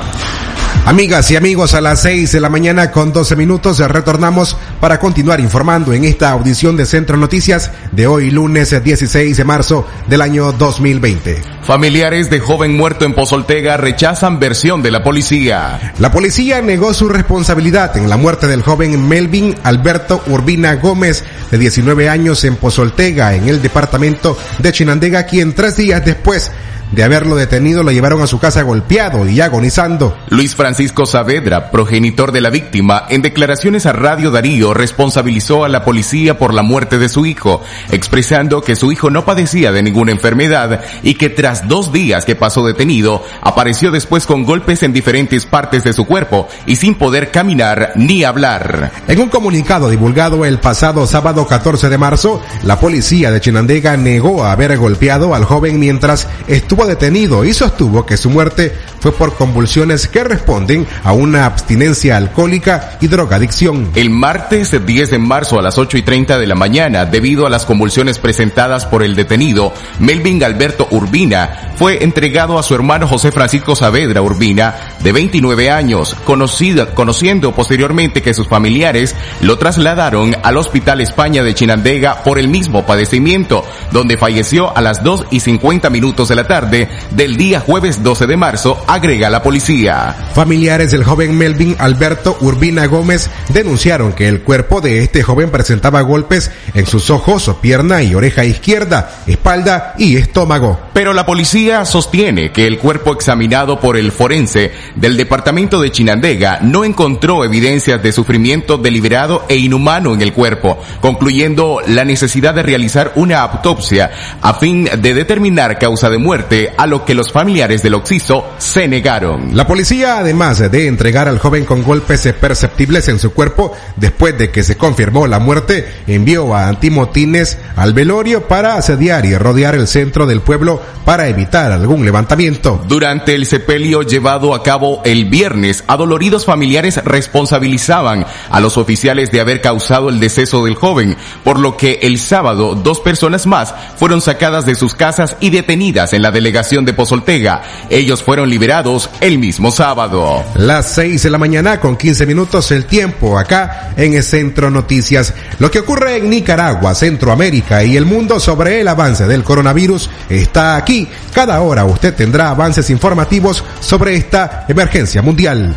Amigas 0.83 1.29
y 1.29 1.35
amigos, 1.35 1.75
a 1.75 1.79
las 1.79 2.01
6 2.01 2.31
de 2.31 2.39
la 2.39 2.49
mañana 2.49 2.89
con 2.89 3.13
12 3.13 3.35
minutos 3.35 3.77
retornamos 3.77 4.57
para 4.79 4.99
continuar 4.99 5.39
informando 5.39 5.93
en 5.93 6.03
esta 6.05 6.31
audición 6.31 6.75
de 6.75 6.87
Centro 6.87 7.17
Noticias 7.17 7.69
de 7.91 8.07
hoy 8.07 8.31
lunes 8.31 8.83
16 8.83 9.37
de 9.37 9.43
marzo 9.43 9.87
del 10.07 10.23
año 10.23 10.51
2020. 10.51 11.43
Familiares 11.61 12.31
de 12.31 12.39
joven 12.39 12.75
muerto 12.75 13.05
en 13.05 13.13
Pozoltega 13.13 13.77
rechazan 13.77 14.39
versión 14.39 14.81
de 14.81 14.89
la 14.89 15.03
policía. 15.03 15.93
La 15.99 16.11
policía 16.11 16.63
negó 16.63 16.95
su 16.95 17.07
responsabilidad 17.07 17.95
en 17.95 18.09
la 18.09 18.17
muerte 18.17 18.47
del 18.47 18.63
joven 18.63 19.07
Melvin 19.07 19.55
Alberto 19.61 20.23
Urbina 20.25 20.75
Gómez, 20.75 21.23
de 21.51 21.59
19 21.59 22.09
años 22.09 22.43
en 22.43 22.55
Pozoltega, 22.55 23.35
en 23.35 23.47
el 23.47 23.61
departamento 23.61 24.35
de 24.57 24.71
Chinandega, 24.71 25.27
quien 25.27 25.53
tres 25.53 25.77
días 25.77 26.03
después 26.03 26.51
de 26.91 27.03
haberlo 27.03 27.35
detenido 27.35 27.83
lo 27.83 27.91
llevaron 27.91 28.21
a 28.21 28.27
su 28.27 28.39
casa 28.39 28.63
golpeado 28.63 29.27
y 29.27 29.39
agonizando. 29.41 30.17
Luis 30.29 30.55
Francisco 30.55 31.05
Saavedra, 31.05 31.71
progenitor 31.71 32.31
de 32.31 32.41
la 32.41 32.49
víctima, 32.49 33.05
en 33.09 33.21
declaraciones 33.21 33.85
a 33.85 33.93
Radio 33.93 34.31
Darío 34.31 34.73
responsabilizó 34.73 35.63
a 35.63 35.69
la 35.69 35.85
policía 35.85 36.37
por 36.37 36.53
la 36.53 36.63
muerte 36.63 36.97
de 36.97 37.09
su 37.09 37.25
hijo, 37.25 37.61
expresando 37.91 38.61
que 38.61 38.75
su 38.75 38.91
hijo 38.91 39.09
no 39.09 39.25
padecía 39.25 39.71
de 39.71 39.83
ninguna 39.83 40.11
enfermedad 40.11 40.81
y 41.03 41.15
que 41.15 41.29
tras 41.29 41.67
dos 41.67 41.93
días 41.93 42.25
que 42.25 42.35
pasó 42.35 42.65
detenido, 42.65 43.23
apareció 43.41 43.91
después 43.91 44.25
con 44.25 44.43
golpes 44.43 44.83
en 44.83 44.93
diferentes 44.93 45.45
partes 45.45 45.83
de 45.83 45.93
su 45.93 46.05
cuerpo 46.05 46.47
y 46.65 46.75
sin 46.75 46.95
poder 46.95 47.31
caminar 47.31 47.93
ni 47.95 48.23
hablar. 48.23 48.91
En 49.07 49.19
un 49.19 49.29
comunicado 49.29 49.89
divulgado 49.89 50.45
el 50.45 50.59
pasado 50.59 51.07
sábado 51.07 51.47
14 51.47 51.89
de 51.89 51.97
marzo, 51.97 52.41
la 52.63 52.79
policía 52.79 53.31
de 53.31 53.39
Chinandega 53.39 53.95
negó 53.97 54.43
haber 54.43 54.77
golpeado 54.77 55.33
al 55.33 55.45
joven 55.45 55.79
mientras 55.79 56.27
estuvo 56.47 56.80
detenido. 56.85 57.45
Y 57.45 57.53
sostuvo 57.53 58.05
que 58.05 58.17
su 58.17 58.29
muerte 58.29 58.73
fue 59.01 59.11
por 59.11 59.35
convulsiones 59.35 60.07
que 60.07 60.23
responden 60.23 60.87
a 61.03 61.11
una 61.11 61.45
abstinencia 61.45 62.15
alcohólica 62.15 62.97
y 63.01 63.07
drogadicción. 63.07 63.91
El 63.95 64.09
martes 64.09 64.73
10 64.85 65.11
de 65.11 65.17
marzo 65.17 65.59
a 65.59 65.61
las 65.61 65.77
8 65.77 65.97
y 65.97 66.01
30 66.03 66.37
de 66.37 66.47
la 66.47 66.55
mañana, 66.55 67.05
debido 67.05 67.45
a 67.45 67.49
las 67.49 67.65
convulsiones 67.65 68.19
presentadas 68.19 68.85
por 68.85 69.03
el 69.03 69.15
detenido, 69.15 69.73
Melvin 69.99 70.43
Alberto 70.43 70.87
Urbina 70.91 71.73
fue 71.75 72.03
entregado 72.03 72.59
a 72.59 72.63
su 72.63 72.75
hermano 72.75 73.07
José 73.07 73.31
Francisco 73.31 73.75
Saavedra 73.75 74.21
Urbina, 74.21 74.75
de 75.03 75.11
29 75.11 75.71
años, 75.71 76.15
conocido, 76.25 76.93
conociendo 76.93 77.53
posteriormente 77.53 78.21
que 78.21 78.33
sus 78.33 78.47
familiares 78.47 79.15
lo 79.41 79.57
trasladaron 79.57 80.35
al 80.43 80.57
Hospital 80.57 81.01
España 81.01 81.43
de 81.43 81.55
Chinandega 81.55 82.23
por 82.23 82.37
el 82.37 82.47
mismo 82.47 82.85
padecimiento, 82.85 83.65
donde 83.91 84.17
falleció 84.17 84.75
a 84.77 84.81
las 84.81 85.03
2 85.03 85.25
y 85.31 85.39
50 85.39 85.89
minutos 85.89 86.29
de 86.29 86.35
la 86.35 86.47
tarde 86.47 86.89
del 87.11 87.35
día 87.35 87.59
jueves 87.59 88.03
12 88.03 88.27
de 88.27 88.37
marzo, 88.37 88.83
agrega 88.93 89.29
la 89.29 89.41
policía. 89.41 90.13
Familiares 90.33 90.91
del 90.91 91.05
joven 91.05 91.37
Melvin 91.37 91.77
Alberto 91.79 92.37
Urbina 92.41 92.87
Gómez 92.87 93.29
denunciaron 93.47 94.11
que 94.11 94.27
el 94.27 94.41
cuerpo 94.41 94.81
de 94.81 95.01
este 95.01 95.23
joven 95.23 95.49
presentaba 95.49 96.01
golpes 96.01 96.51
en 96.73 96.85
sus 96.85 97.09
ojos, 97.09 97.49
pierna 97.61 98.03
y 98.03 98.13
oreja 98.15 98.43
izquierda, 98.43 99.23
espalda 99.27 99.95
y 99.97 100.17
estómago. 100.17 100.77
Pero 100.93 101.13
la 101.13 101.25
policía 101.25 101.85
sostiene 101.85 102.51
que 102.51 102.67
el 102.67 102.79
cuerpo 102.79 103.13
examinado 103.13 103.79
por 103.79 103.95
el 103.95 104.11
forense 104.11 104.71
del 104.95 105.15
departamento 105.15 105.79
de 105.79 105.91
Chinandega 105.91 106.59
no 106.61 106.83
encontró 106.83 107.45
evidencias 107.45 108.03
de 108.03 108.11
sufrimiento 108.11 108.77
deliberado 108.77 109.45
e 109.47 109.55
inhumano 109.55 110.13
en 110.13 110.21
el 110.21 110.33
cuerpo, 110.33 110.77
concluyendo 110.99 111.79
la 111.87 112.03
necesidad 112.03 112.53
de 112.53 112.63
realizar 112.63 113.13
una 113.15 113.39
autopsia 113.39 114.11
a 114.41 114.53
fin 114.53 114.89
de 114.97 115.13
determinar 115.13 115.79
causa 115.79 116.09
de 116.09 116.17
muerte, 116.17 116.73
a 116.77 116.87
lo 116.87 117.05
que 117.05 117.15
los 117.15 117.31
familiares 117.31 117.83
del 117.83 117.93
occiso 117.93 118.45
se 118.57 118.80
negaron. 118.87 119.55
La 119.55 119.67
policía, 119.67 120.17
además 120.17 120.59
de 120.71 120.87
entregar 120.87 121.27
al 121.27 121.39
joven 121.39 121.65
con 121.65 121.83
golpes 121.83 122.27
perceptibles 122.39 123.07
en 123.07 123.19
su 123.19 123.33
cuerpo, 123.33 123.73
después 123.95 124.37
de 124.37 124.51
que 124.51 124.63
se 124.63 124.77
confirmó 124.77 125.27
la 125.27 125.39
muerte, 125.39 125.87
envió 126.07 126.55
a 126.55 126.67
antimotines 126.67 127.57
al 127.75 127.93
velorio 127.93 128.47
para 128.47 128.75
asediar 128.75 129.25
y 129.25 129.35
rodear 129.35 129.75
el 129.75 129.87
centro 129.87 130.25
del 130.25 130.41
pueblo 130.41 130.81
para 131.05 131.27
evitar 131.27 131.71
algún 131.71 132.05
levantamiento. 132.05 132.83
Durante 132.87 133.35
el 133.35 133.45
sepelio 133.45 134.01
llevado 134.01 134.53
a 134.53 134.63
cabo 134.63 135.01
el 135.03 135.25
viernes, 135.25 135.83
adoloridos 135.87 136.45
familiares 136.45 137.01
responsabilizaban 137.03 138.25
a 138.49 138.59
los 138.59 138.77
oficiales 138.77 139.31
de 139.31 139.39
haber 139.39 139.61
causado 139.61 140.09
el 140.09 140.19
deceso 140.19 140.65
del 140.65 140.75
joven, 140.75 141.17
por 141.43 141.59
lo 141.59 141.77
que 141.77 141.99
el 142.03 142.19
sábado 142.19 142.75
dos 142.75 142.99
personas 142.99 143.45
más 143.45 143.73
fueron 143.97 144.21
sacadas 144.21 144.65
de 144.65 144.75
sus 144.75 144.93
casas 144.93 145.37
y 145.39 145.49
detenidas 145.49 146.13
en 146.13 146.21
la 146.21 146.31
delegación 146.31 146.85
de 146.85 146.93
Pozoltega. 146.93 147.63
Ellos 147.89 148.23
fueron 148.23 148.49
liberados 148.49 148.70
el 149.19 149.37
mismo 149.37 149.69
sábado. 149.69 150.45
Las 150.55 150.93
6 150.93 151.23
de 151.23 151.29
la 151.29 151.37
mañana 151.37 151.81
con 151.81 151.97
15 151.97 152.25
minutos 152.25 152.71
el 152.71 152.85
tiempo 152.85 153.37
acá 153.37 153.91
en 153.97 154.13
el 154.13 154.23
Centro 154.23 154.71
Noticias. 154.71 155.33
Lo 155.59 155.69
que 155.69 155.79
ocurre 155.79 156.15
en 156.15 156.29
Nicaragua, 156.29 156.95
Centroamérica 156.95 157.83
y 157.83 157.97
el 157.97 158.05
mundo 158.05 158.39
sobre 158.39 158.79
el 158.79 158.87
avance 158.87 159.27
del 159.27 159.43
coronavirus 159.43 160.09
está 160.29 160.77
aquí. 160.77 161.05
Cada 161.33 161.59
hora 161.59 161.83
usted 161.83 162.15
tendrá 162.15 162.49
avances 162.49 162.89
informativos 162.89 163.61
sobre 163.81 164.15
esta 164.15 164.65
emergencia 164.69 165.21
mundial. 165.21 165.75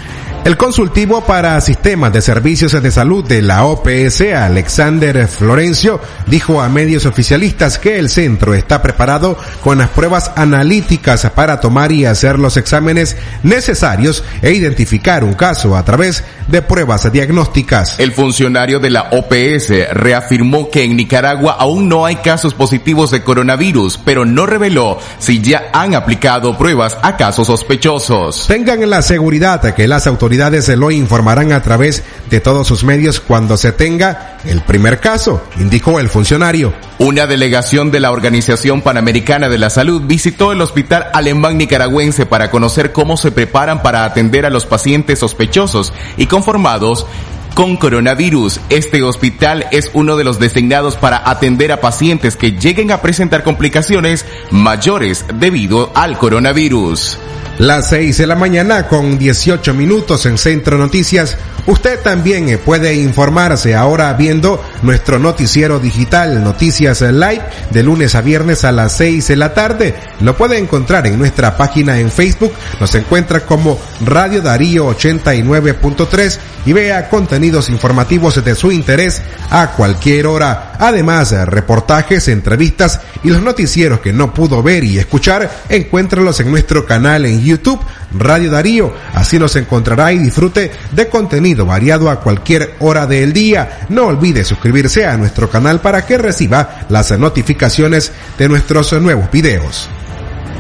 El 0.48 0.56
consultivo 0.56 1.26
para 1.26 1.60
sistemas 1.60 2.14
de 2.14 2.22
servicios 2.22 2.72
de 2.72 2.90
salud 2.90 3.22
de 3.26 3.42
la 3.42 3.66
OPS, 3.66 4.22
Alexander 4.34 5.28
Florencio, 5.28 6.00
dijo 6.26 6.62
a 6.62 6.70
medios 6.70 7.06
oficialistas 7.06 7.78
que 7.78 8.00
el 8.00 8.08
centro 8.10 8.54
está 8.54 8.82
preparado 8.82 9.38
con 9.62 9.80
las 9.80 9.90
pruebas 9.90 10.32
analíticas 10.38 11.30
para 11.36 11.60
tomar 11.60 11.92
y 11.92 12.06
hacer 12.06 12.40
los 12.40 12.56
exámenes 12.56 13.18
necesarios 13.44 14.24
e 14.42 14.54
identificar 14.54 15.26
un 15.26 15.34
caso 15.34 15.76
a 15.76 15.84
través 15.84 16.24
de 16.48 16.62
pruebas 16.62 17.12
diagnósticas. 17.12 18.00
El 18.00 18.14
funcionario 18.14 18.80
de 18.80 18.90
la 18.90 19.10
OPS 19.12 19.92
reafirmó 19.92 20.70
que 20.70 20.86
en 20.86 20.96
Nicaragua 20.96 21.58
aún 21.60 21.90
no 21.90 22.06
hay 22.06 22.16
casos 22.16 22.54
positivos 22.54 23.12
de 23.12 23.22
coronavirus, 23.22 23.98
pero 23.98 24.24
no 24.24 24.46
reveló 24.46 24.98
si 25.20 25.42
ya 25.42 25.72
han 25.74 25.94
aplicado 25.94 26.58
pruebas 26.58 26.96
a 27.02 27.18
casos 27.18 27.48
sospechosos. 27.48 28.48
Tengan 28.48 28.90
la 28.90 29.02
seguridad 29.02 29.74
que 29.76 29.90
las 29.90 30.08
autoridades 30.08 30.37
se 30.62 30.78
lo 30.78 30.92
informarán 30.92 31.52
a 31.52 31.62
través 31.64 32.04
de 32.30 32.40
todos 32.40 32.68
sus 32.68 32.84
medios 32.84 33.20
cuando 33.20 33.58
se 33.58 33.72
tenga 33.72 34.38
el 34.46 34.62
primer 34.62 35.00
caso, 35.00 35.44
indicó 35.60 36.00
el 36.00 36.10
funcionario. 36.10 36.74
Una 37.00 37.26
delegación 37.26 37.90
de 37.90 38.00
la 38.00 38.12
Organización 38.12 38.82
Panamericana 38.82 39.50
de 39.50 39.58
la 39.58 39.72
Salud 39.72 40.04
visitó 40.06 40.52
el 40.52 40.62
Hospital 40.62 41.08
Alemán 41.14 41.58
Nicaragüense 41.58 42.28
para 42.28 42.52
conocer 42.52 42.92
cómo 42.92 43.18
se 43.18 43.32
preparan 43.32 43.82
para 43.82 44.06
atender 44.06 44.46
a 44.46 44.52
los 44.52 44.68
pacientes 44.68 45.20
sospechosos 45.20 45.92
y 46.18 46.28
conformados 46.28 47.08
con 47.56 47.76
coronavirus. 47.76 48.60
Este 48.70 49.02
hospital 49.02 49.66
es 49.72 49.90
uno 49.96 50.18
de 50.18 50.24
los 50.24 50.40
designados 50.40 50.96
para 50.96 51.28
atender 51.28 51.72
a 51.72 51.82
pacientes 51.82 52.36
que 52.36 52.52
lleguen 52.52 52.92
a 52.92 53.02
presentar 53.02 53.44
complicaciones 53.44 54.26
mayores 54.52 55.26
debido 55.40 55.92
al 55.96 56.20
coronavirus. 56.20 57.18
Las 57.60 57.90
6 57.90 58.20
de 58.20 58.28
la 58.28 58.36
mañana 58.36 58.88
con 58.88 59.18
18 59.18 59.74
minutos 59.74 60.28
en 60.28 60.38
Centro 60.38 60.78
Noticias. 60.78 61.36
Usted 61.66 62.00
también 62.02 62.60
puede 62.64 62.94
informarse 62.94 63.74
ahora 63.74 64.14
viendo 64.14 64.64
nuestro 64.84 65.18
noticiero 65.18 65.80
digital 65.80 66.44
Noticias 66.44 67.02
Live 67.02 67.42
de 67.72 67.82
lunes 67.82 68.14
a 68.14 68.22
viernes 68.22 68.64
a 68.64 68.72
las 68.72 68.96
6 68.98 69.30
de 69.30 69.36
la 69.38 69.56
tarde. 69.56 69.96
Lo 70.22 70.38
puede 70.38 70.60
encontrar 70.60 71.08
en 71.08 71.18
nuestra 71.18 71.58
página 71.58 71.98
en 71.98 72.12
Facebook. 72.12 72.54
Nos 72.80 72.94
encuentra 72.94 73.40
como 73.40 73.80
Radio 74.06 74.44
Darío 74.44 74.88
89.3 74.96 76.38
y 76.68 76.74
vea 76.74 77.10
contenidos 77.10 77.70
informativos 77.70 78.44
de 78.46 78.54
su 78.54 78.72
interés 78.72 79.20
a 79.50 79.72
cualquier 79.72 80.28
hora. 80.28 80.67
Además, 80.80 81.32
reportajes, 81.48 82.28
entrevistas 82.28 83.02
y 83.24 83.30
los 83.30 83.42
noticieros 83.42 84.00
que 84.00 84.14
no 84.14 84.34
pudo 84.34 84.62
ver 84.64 84.84
y 84.84 85.00
escuchar, 85.00 85.50
encuéntralos 85.70 86.40
en 86.40 86.52
nuestro 86.52 86.86
canal 86.86 87.26
en 87.26 87.42
YouTube 87.42 87.80
Radio 88.18 88.52
Darío. 88.52 88.94
Así 89.14 89.40
nos 89.40 89.56
encontrará 89.56 90.14
y 90.14 90.20
disfrute 90.20 90.72
de 90.92 91.08
contenido 91.10 91.66
variado 91.66 92.10
a 92.10 92.20
cualquier 92.20 92.76
hora 92.80 93.06
del 93.06 93.34
día. 93.34 93.88
No 93.90 94.08
olvide 94.08 94.44
suscribirse 94.44 95.06
a 95.06 95.18
nuestro 95.18 95.50
canal 95.50 95.82
para 95.82 96.06
que 96.06 96.18
reciba 96.18 96.86
las 96.90 97.18
notificaciones 97.18 98.12
de 98.38 98.50
nuestros 98.50 98.94
nuevos 98.94 99.30
videos. 99.32 99.90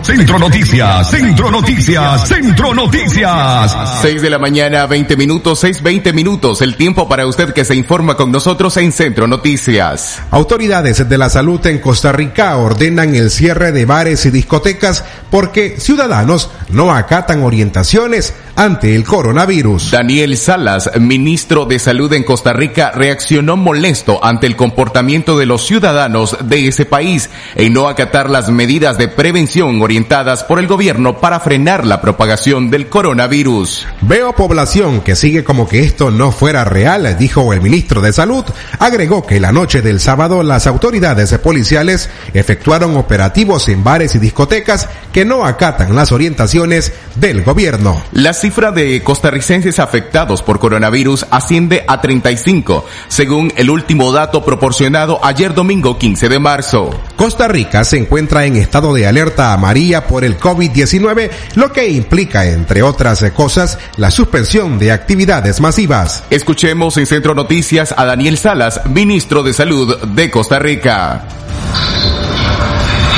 Centro 0.07 0.39
Noticias, 0.39 1.11
Centro 1.11 1.51
Noticias, 1.51 2.29
Centro 2.29 2.73
Noticias. 2.73 3.99
6 4.01 4.21
de 4.21 4.29
la 4.29 4.39
mañana, 4.39 4.85
20 4.87 5.17
minutos, 5.17 5.59
6, 5.59 5.83
20 5.83 6.13
minutos. 6.13 6.61
El 6.61 6.77
tiempo 6.77 7.09
para 7.09 7.27
usted 7.27 7.51
que 7.51 7.65
se 7.65 7.75
informa 7.75 8.15
con 8.15 8.31
nosotros 8.31 8.77
en 8.77 8.93
Centro 8.93 9.27
Noticias. 9.27 10.21
Autoridades 10.31 11.09
de 11.09 11.17
la 11.17 11.29
salud 11.29 11.59
en 11.67 11.79
Costa 11.79 12.13
Rica 12.13 12.55
ordenan 12.55 13.15
el 13.15 13.29
cierre 13.29 13.73
de 13.73 13.83
bares 13.83 14.25
y 14.25 14.31
discotecas 14.31 15.03
porque 15.29 15.75
ciudadanos 15.77 16.51
no 16.69 16.93
acatan 16.93 17.43
orientaciones 17.43 18.33
ante 18.57 18.95
el 18.95 19.03
coronavirus. 19.03 19.91
Daniel 19.91 20.35
Salas, 20.35 20.89
ministro 20.99 21.65
de 21.65 21.77
Salud 21.77 22.11
en 22.13 22.23
Costa 22.23 22.53
Rica, 22.53 22.89
reaccionó 22.89 23.55
molesto 23.55 24.19
ante 24.25 24.47
el 24.47 24.55
comportamiento 24.55 25.37
de 25.37 25.45
los 25.45 25.67
ciudadanos 25.67 26.35
de 26.43 26.67
ese 26.67 26.85
país 26.85 27.29
en 27.55 27.73
no 27.73 27.87
acatar 27.87 28.31
las 28.31 28.49
medidas 28.49 28.97
de 28.97 29.09
prevención 29.09 29.79
orientadas 29.79 30.43
por 30.43 30.57
el 30.57 30.65
gobierno 30.65 31.19
para 31.21 31.39
frenar 31.39 31.85
la 31.85 32.01
propagación 32.01 32.71
del 32.71 32.89
coronavirus. 32.89 33.85
Veo 34.01 34.33
población 34.33 35.01
que 35.01 35.15
sigue 35.15 35.43
como 35.43 35.67
que 35.67 35.83
esto 35.83 36.09
no 36.09 36.31
fuera 36.31 36.65
real, 36.65 37.15
dijo 37.19 37.53
el 37.53 37.61
ministro 37.61 38.01
de 38.01 38.11
Salud. 38.11 38.43
Agregó 38.79 39.23
que 39.23 39.39
la 39.39 39.51
noche 39.51 39.83
del 39.83 39.99
sábado 39.99 40.41
las 40.41 40.65
autoridades 40.65 41.31
policiales 41.37 42.09
efectuaron 42.33 42.97
operativos 42.97 43.69
en 43.69 43.83
bares 43.83 44.15
y 44.15 44.19
discotecas 44.19 44.89
que 45.13 45.25
no 45.25 45.45
acatan 45.45 45.95
las 45.95 46.11
orientaciones 46.11 46.91
del 47.15 47.43
gobierno. 47.43 48.01
La 48.13 48.33
cifra 48.47 48.71
de 48.71 49.03
costarricenses 49.03 49.77
afectados 49.77 50.41
por 50.41 50.57
coronavirus 50.57 51.25
asciende 51.31 51.83
a 51.85 51.99
35, 51.99 52.85
según 53.09 53.51
el 53.57 53.69
último 53.69 54.13
dato 54.13 54.45
proporcionado 54.45 55.19
ayer 55.21 55.53
domingo 55.53 55.97
15 55.97 56.29
de 56.29 56.39
marzo. 56.39 56.89
Costa 57.17 57.49
Rica 57.49 57.83
se 57.83 57.97
encuentra 57.97 58.45
en 58.45 58.55
estado 58.55 58.93
de 58.93 59.05
alerta 59.05 59.51
amarilla 59.51 60.07
por 60.07 60.23
el 60.23 60.39
COVID-19, 60.39 61.29
lo 61.55 61.73
que 61.73 61.89
implica, 61.89 62.45
entre 62.45 62.83
otras 62.83 63.21
cosas, 63.31 63.79
la 63.97 64.11
suspensión 64.11 64.79
de 64.79 64.93
actividades 64.93 65.59
masivas. 65.59 66.23
Escuchemos 66.29 66.95
en 66.95 67.05
Centro 67.05 67.35
Noticias 67.35 67.93
a 67.97 68.05
Daniel 68.05 68.37
Salas, 68.37 68.79
ministro 68.85 69.43
de 69.43 69.51
Salud 69.51 69.97
de 70.05 70.31
Costa 70.31 70.57
Rica. 70.57 71.25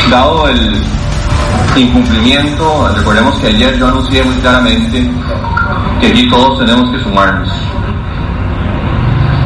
Dado 0.10 0.50
el 0.50 0.84
incumplimiento, 1.78 2.90
recordemos 2.96 3.36
que 3.36 3.48
ayer 3.48 3.78
yo 3.78 3.88
anuncié 3.88 4.24
muy 4.24 4.36
claramente 4.36 5.10
que 6.00 6.08
aquí 6.08 6.30
todos 6.30 6.60
tenemos 6.60 6.90
que 6.92 7.00
sumarnos. 7.04 7.50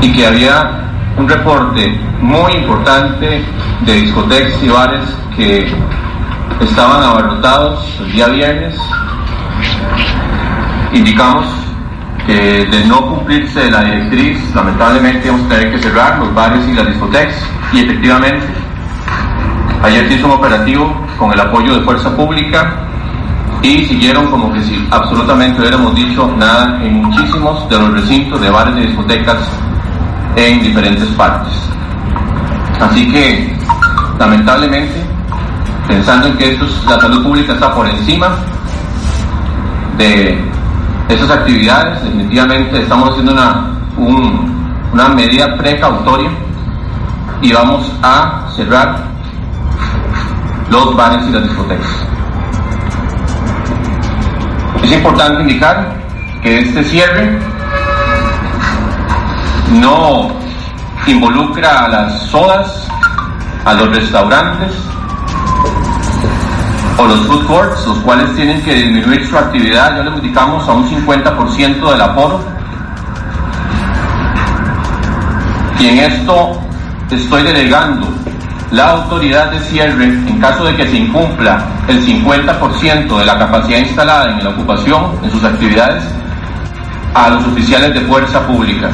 Y 0.01 0.11
que 0.13 0.27
había 0.27 0.83
un 1.17 1.27
reporte 1.27 1.99
muy 2.21 2.53
importante 2.53 3.43
de 3.85 3.93
discotecas 3.93 4.63
y 4.63 4.69
bares 4.69 5.03
que 5.35 5.71
estaban 6.61 7.03
abarrotados 7.03 7.85
el 7.99 8.11
día 8.11 8.27
viernes. 8.27 8.75
Indicamos 10.93 11.45
que 12.25 12.65
de 12.65 12.85
no 12.85 13.05
cumplirse 13.07 13.69
la 13.69 13.83
directriz, 13.83 14.39
lamentablemente 14.55 15.29
vamos 15.29 15.45
a 15.47 15.49
tener 15.49 15.71
que 15.71 15.79
cerrar 15.79 16.19
los 16.19 16.33
bares 16.33 16.67
y 16.67 16.73
las 16.73 16.87
discotecas. 16.87 17.35
Y 17.73 17.79
efectivamente 17.81 18.45
ayer 19.83 20.07
se 20.07 20.13
hizo 20.15 20.25
un 20.27 20.33
operativo 20.33 20.91
con 21.17 21.31
el 21.33 21.39
apoyo 21.39 21.75
de 21.75 21.81
Fuerza 21.81 22.15
Pública 22.15 22.73
y 23.61 23.85
siguieron 23.85 24.27
como 24.27 24.51
que 24.53 24.61
si 24.63 24.87
absolutamente 24.91 25.59
hubiéramos 25.61 25.95
dicho 25.95 26.29
nada 26.37 26.79
en 26.83 27.01
muchísimos 27.03 27.67
de 27.69 27.77
los 27.79 27.93
recintos 27.93 28.41
de 28.41 28.49
bares 28.49 28.75
y 28.77 28.81
discotecas 28.87 29.37
en 30.35 30.61
diferentes 30.61 31.07
partes. 31.09 31.53
Así 32.81 33.09
que, 33.11 33.55
lamentablemente, 34.19 35.01
pensando 35.87 36.27
en 36.27 36.37
que 36.37 36.51
esto 36.53 36.65
es- 36.65 36.85
la 36.85 36.99
salud 36.99 37.23
pública 37.23 37.53
está 37.53 37.73
por 37.73 37.87
encima 37.87 38.29
de 39.97 40.37
esas 41.09 41.29
actividades, 41.29 42.03
definitivamente 42.03 42.81
estamos 42.81 43.11
haciendo 43.11 43.31
una, 43.33 43.65
un- 43.97 44.53
una 44.91 45.07
medida 45.09 45.55
precautoria 45.57 46.29
y 47.41 47.53
vamos 47.53 47.89
a 48.01 48.45
cerrar 48.55 49.12
los 50.73 50.95
bares 50.95 51.23
y 51.27 51.31
las 51.31 51.43
discotecas. 51.43 51.87
Es 54.83 54.91
importante 54.91 55.41
indicar 55.43 55.93
que 56.41 56.61
este 56.61 56.83
cierre 56.83 57.39
no 59.73 60.31
involucra 61.05 61.85
a 61.85 61.87
las 61.89 62.23
sodas, 62.23 62.87
a 63.65 63.73
los 63.75 63.95
restaurantes 63.95 64.73
o 66.97 67.05
los 67.05 67.19
food 67.27 67.45
courts, 67.45 67.85
los 67.85 67.97
cuales 67.99 68.35
tienen 68.35 68.59
que 68.63 68.73
disminuir 68.73 69.27
su 69.27 69.37
actividad, 69.37 69.97
ya 69.97 70.03
les 70.03 70.15
indicamos, 70.15 70.67
a 70.67 70.73
un 70.73 70.89
50% 70.89 71.91
del 71.91 72.01
aforo. 72.01 72.39
Y 75.79 75.87
en 75.87 75.99
esto 75.99 76.59
estoy 77.11 77.43
delegando 77.43 78.22
la 78.73 78.89
autoridad 78.89 79.51
de 79.51 79.59
cierre 79.59 80.05
en 80.05 80.39
caso 80.39 80.65
de 80.65 80.75
que 80.75 80.87
se 80.87 80.97
incumpla 80.97 81.63
el 81.87 82.03
50% 82.03 83.19
de 83.19 83.25
la 83.25 83.37
capacidad 83.37 83.77
instalada 83.77 84.31
en 84.31 84.43
la 84.43 84.49
ocupación, 84.49 85.19
en 85.23 85.29
sus 85.29 85.43
actividades, 85.43 86.03
a 87.13 87.29
los 87.29 87.45
oficiales 87.45 87.93
de 87.93 88.01
fuerza 88.01 88.45
pública. 88.47 88.89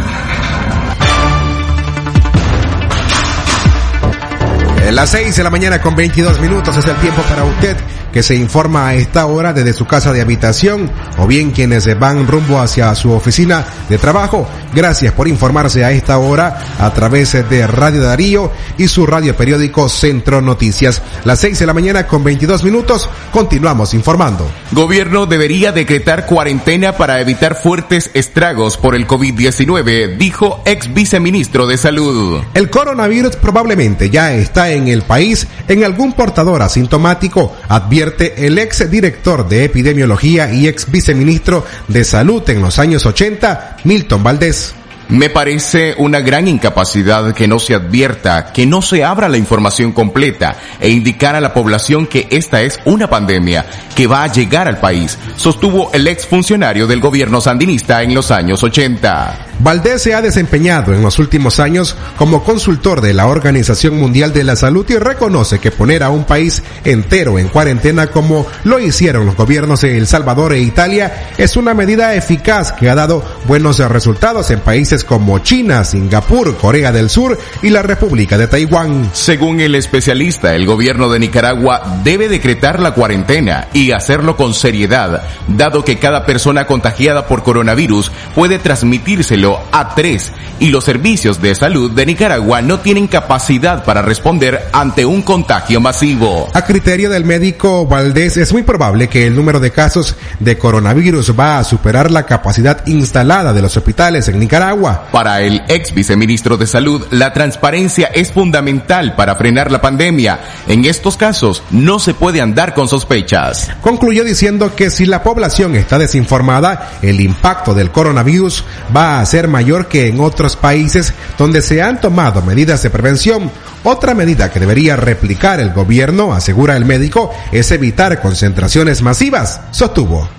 Las 4.92 5.12
6 5.12 5.38
de 5.38 5.44
la 5.44 5.50
mañana 5.50 5.82
con 5.82 5.96
22 5.96 6.42
minutos 6.42 6.76
es 6.76 6.86
el 6.86 6.96
tiempo 6.98 7.22
para 7.22 7.46
usted 7.46 7.78
que 8.12 8.24
se 8.24 8.36
informa 8.36 8.88
a 8.88 8.96
esta 8.96 9.26
hora 9.26 9.54
desde 9.54 9.74
su 9.74 9.86
casa 9.86 10.14
de 10.14 10.22
habitación 10.22 10.92
o 11.18 11.28
bien 11.28 11.52
quienes 11.52 11.88
van 12.00 12.28
rumbo 12.28 12.60
hacia 12.60 12.94
su 12.96 13.12
oficina 13.12 13.66
de 13.88 13.98
trabajo. 13.98 14.48
Gracias 14.74 15.14
por 15.14 15.28
informarse 15.28 15.84
a 15.84 15.92
esta 15.92 16.18
hora 16.18 16.76
a 16.80 16.94
través 16.94 17.34
de 17.50 17.68
Radio 17.68 18.02
Darío 18.02 18.52
y 18.78 18.88
su 18.88 19.06
radio 19.06 19.36
periódico 19.36 19.90
Centro 19.90 20.42
Noticias. 20.42 21.02
Las 21.24 21.40
6 21.40 21.60
de 21.60 21.66
la 21.66 21.74
mañana 21.74 22.08
con 22.08 22.24
22 22.24 22.64
minutos 22.64 23.10
continuamos 23.32 23.94
informando. 23.94 24.50
Gobierno 24.72 25.26
debería 25.26 25.72
decretar 25.72 26.26
cuarentena 26.26 26.94
para 26.94 27.20
evitar 27.20 27.56
fuertes 27.56 28.12
estragos 28.14 28.78
por 28.78 28.96
el 28.96 29.08
COVID-19, 29.08 30.18
dijo 30.18 30.62
ex 30.66 30.94
viceministro 30.94 31.68
de 31.68 31.78
Salud. 31.78 32.42
El 32.54 32.70
coronavirus 32.70 33.36
probablemente 33.38 34.10
ya 34.10 34.34
está 34.34 34.72
en 34.72 34.88
el 34.88 35.02
país 35.04 35.48
en 35.68 35.84
algún 35.84 36.14
portador 36.14 36.62
asintomático, 36.62 37.54
advierte 37.70 38.46
el 38.46 38.60
ex 38.60 38.90
director 38.92 39.48
de 39.48 39.64
epidemiología 39.64 40.52
y 40.52 40.68
ex 40.68 40.92
viceministro 40.92 41.66
de 41.88 42.04
salud 42.04 42.48
en 42.50 42.62
los 42.62 42.78
años 42.80 43.06
80, 43.06 43.78
Milton 43.86 44.24
Valdés. 44.24 44.76
Me 45.10 45.32
parece 45.32 45.96
una 45.98 46.20
gran 46.20 46.48
incapacidad 46.48 47.34
que 47.34 47.48
no 47.48 47.58
se 47.58 47.74
advierta, 47.74 48.52
que 48.54 48.68
no 48.68 48.84
se 48.84 49.04
abra 49.04 49.28
la 49.28 49.38
información 49.38 49.92
completa 49.92 50.56
e 50.80 50.90
indicar 50.90 51.36
a 51.36 51.42
la 51.42 51.52
población 51.52 52.06
que 52.06 52.28
esta 52.30 52.62
es 52.62 52.80
una 52.86 53.10
pandemia 53.10 53.66
que 53.96 54.06
va 54.06 54.24
a 54.24 54.32
llegar 54.32 54.68
al 54.68 54.80
país, 54.80 55.18
sostuvo 55.36 55.92
el 55.94 56.08
ex 56.08 56.28
funcionario 56.28 56.86
del 56.86 57.00
gobierno 57.00 57.42
sandinista 57.42 58.04
en 58.04 58.14
los 58.14 58.30
años 58.30 58.62
80. 58.62 59.49
Valdés 59.62 60.02
se 60.02 60.14
ha 60.14 60.22
desempeñado 60.22 60.94
en 60.94 61.02
los 61.02 61.20
últimos 61.20 61.60
años 61.60 61.98
como 62.18 62.46
consultor 62.46 63.02
de 63.02 63.14
la 63.14 63.28
Organización 63.28 64.00
Mundial 64.00 64.32
de 64.32 64.46
la 64.46 64.56
Salud 64.56 64.86
y 64.90 64.98
reconoce 64.98 65.60
que 65.60 65.70
poner 65.70 66.02
a 66.02 66.10
un 66.10 66.24
país 66.24 66.64
entero 66.86 67.38
en 67.38 67.50
cuarentena 67.50 68.08
como 68.08 68.48
lo 68.64 68.80
hicieron 68.80 69.26
los 69.26 69.36
gobiernos 69.36 69.82
de 69.82 69.98
El 69.98 70.08
Salvador 70.08 70.54
e 70.54 70.62
Italia 70.62 71.32
es 71.38 71.58
una 71.58 71.74
medida 71.74 72.16
eficaz 72.16 72.72
que 72.72 72.90
ha 72.90 72.96
dado 72.96 73.22
buenos 73.48 73.80
resultados 73.80 74.50
en 74.52 74.62
países 74.62 75.04
como 75.04 75.40
China, 75.40 75.84
Singapur, 75.84 76.56
Corea 76.56 76.94
del 76.94 77.10
Sur 77.10 77.38
y 77.62 77.70
la 77.70 77.82
República 77.82 78.38
de 78.38 78.48
Taiwán. 78.48 79.10
Según 79.12 79.60
el 79.60 79.76
especialista, 79.76 80.56
el 80.56 80.66
gobierno 80.66 81.10
de 81.10 81.20
Nicaragua 81.20 82.00
debe 82.06 82.30
decretar 82.30 82.80
la 82.80 82.94
cuarentena 82.94 83.68
y 83.74 83.92
hacerlo 83.92 84.38
con 84.38 84.54
seriedad, 84.54 85.24
dado 85.50 85.84
que 85.84 86.00
cada 86.00 86.26
persona 86.26 86.66
contagiada 86.66 87.28
por 87.28 87.44
coronavirus 87.44 88.10
puede 88.34 88.58
transmitírselo 88.58 89.49
a 89.72 89.96
tres 89.96 90.32
y 90.60 90.70
los 90.70 90.84
servicios 90.84 91.42
de 91.42 91.56
salud 91.56 91.92
de 91.92 92.06
Nicaragua 92.06 92.62
no 92.62 92.80
tienen 92.80 93.08
capacidad 93.08 93.84
para 93.84 94.02
responder 94.02 94.70
ante 94.74 95.06
un 95.06 95.22
contagio 95.22 95.80
masivo. 95.80 96.48
A 96.54 96.64
criterio 96.64 97.10
del 97.10 97.26
médico 97.26 97.86
Valdés, 97.86 98.38
es 98.38 98.52
muy 98.52 98.64
probable 98.64 99.08
que 99.08 99.26
el 99.26 99.36
número 99.36 99.60
de 99.60 99.72
casos 99.72 100.16
de 100.40 100.58
coronavirus 100.58 101.38
va 101.40 101.60
a 101.60 101.64
superar 101.64 102.12
la 102.12 102.26
capacidad 102.26 102.86
instalada 102.88 103.54
de 103.54 103.62
los 103.62 103.76
hospitales 103.78 104.28
en 104.28 104.40
Nicaragua. 104.40 105.08
Para 105.12 105.42
el 105.42 105.64
ex 105.68 105.94
viceministro 105.94 106.58
de 106.58 106.68
Salud, 106.68 107.06
la 107.12 107.34
transparencia 107.34 108.08
es 108.08 108.32
fundamental 108.32 109.16
para 109.16 109.36
frenar 109.36 109.72
la 109.72 109.82
pandemia. 109.82 110.40
En 110.68 110.86
estos 110.86 111.18
casos, 111.18 111.64
no 111.72 112.00
se 112.00 112.14
puede 112.14 112.42
andar 112.42 112.74
con 112.74 112.88
sospechas. 112.88 113.70
Concluyó 113.82 114.24
diciendo 114.24 114.76
que 114.76 114.90
si 114.90 115.06
la 115.06 115.24
población 115.24 115.76
está 115.76 115.98
desinformada, 115.98 116.92
el 117.02 117.22
impacto 117.22 117.74
del 117.74 117.92
coronavirus 117.92 118.64
va 118.96 119.22
a 119.22 119.26
ser 119.26 119.39
mayor 119.48 119.88
que 119.88 120.08
en 120.08 120.20
otros 120.20 120.56
países 120.56 121.14
donde 121.38 121.62
se 121.62 121.82
han 121.82 122.02
tomado 122.02 122.42
medidas 122.42 122.84
de 122.84 122.90
prevención. 122.90 123.52
Otra 123.84 124.14
medida 124.14 124.52
que 124.52 124.60
debería 124.60 124.96
replicar 124.96 125.60
el 125.60 125.72
gobierno, 125.72 126.34
asegura 126.34 126.76
el 126.76 126.86
médico, 126.86 127.32
es 127.52 127.72
evitar 127.72 128.22
concentraciones 128.22 129.02
masivas, 129.02 129.62
sostuvo. 129.72 130.39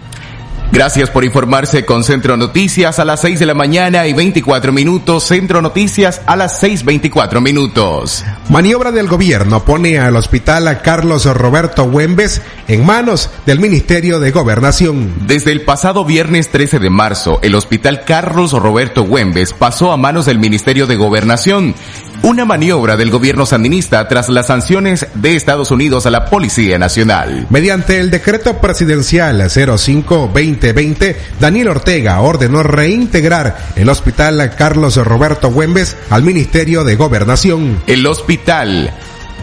Gracias 0.73 1.11
por 1.11 1.25
informarse 1.25 1.85
con 1.85 2.05
Centro 2.05 2.37
Noticias 2.37 3.01
a 3.01 3.05
las 3.05 3.23
6 3.23 3.41
de 3.41 3.47
la 3.47 3.55
mañana 3.55 4.07
y 4.07 4.13
24 4.13 4.73
minutos. 4.73 5.25
Centro 5.25 5.61
Noticias 5.61 6.23
a 6.27 6.37
las 6.37 6.63
6.24 6.63 7.41
minutos. 7.41 8.25
Maniobra 8.49 8.93
del 8.93 9.09
gobierno 9.09 9.65
pone 9.65 9.99
al 9.99 10.15
hospital 10.15 10.69
a 10.69 10.81
Carlos 10.81 11.27
Roberto 11.27 11.91
Güembes 11.91 12.41
en 12.69 12.87
manos 12.87 13.31
del 13.47 13.59
Ministerio 13.59 14.21
de 14.21 14.31
Gobernación. 14.31 15.13
Desde 15.27 15.51
el 15.51 15.63
pasado 15.63 16.05
viernes 16.05 16.51
13 16.51 16.79
de 16.79 16.91
marzo, 16.91 17.41
el 17.43 17.57
hospital 17.57 18.05
Carlos 18.07 18.53
Roberto 18.53 19.03
Güembes 19.03 19.53
pasó 19.53 19.91
a 19.91 19.97
manos 19.97 20.27
del 20.27 20.39
Ministerio 20.39 20.87
de 20.87 20.95
Gobernación 20.95 21.75
una 22.23 22.45
maniobra 22.45 22.97
del 22.97 23.11
gobierno 23.11 23.47
sandinista 23.47 24.07
tras 24.07 24.29
las 24.29 24.47
sanciones 24.47 25.07
de 25.15 25.37
Estados 25.37 25.71
Unidos 25.71 26.07
a 26.07 26.11
la 26.11 26.27
Policía 26.27 26.79
Nacional. 26.79 27.47
Mediante 27.51 27.99
el 27.99 28.11
decreto 28.11 28.59
presidencial 28.59 29.41
05-2020, 29.41 31.17
Daniel 31.39 31.69
Ortega 31.69 32.21
ordenó 32.21 32.63
reintegrar 32.63 33.57
el 33.77 33.89
hospital 33.89 34.55
Carlos 34.57 34.97
Roberto 34.97 35.51
Güembes 35.51 35.97
al 36.11 36.23
Ministerio 36.23 36.85
de 36.85 36.97
Gobernación. 36.97 37.83
El 37.87 38.07
hospital 38.07 38.93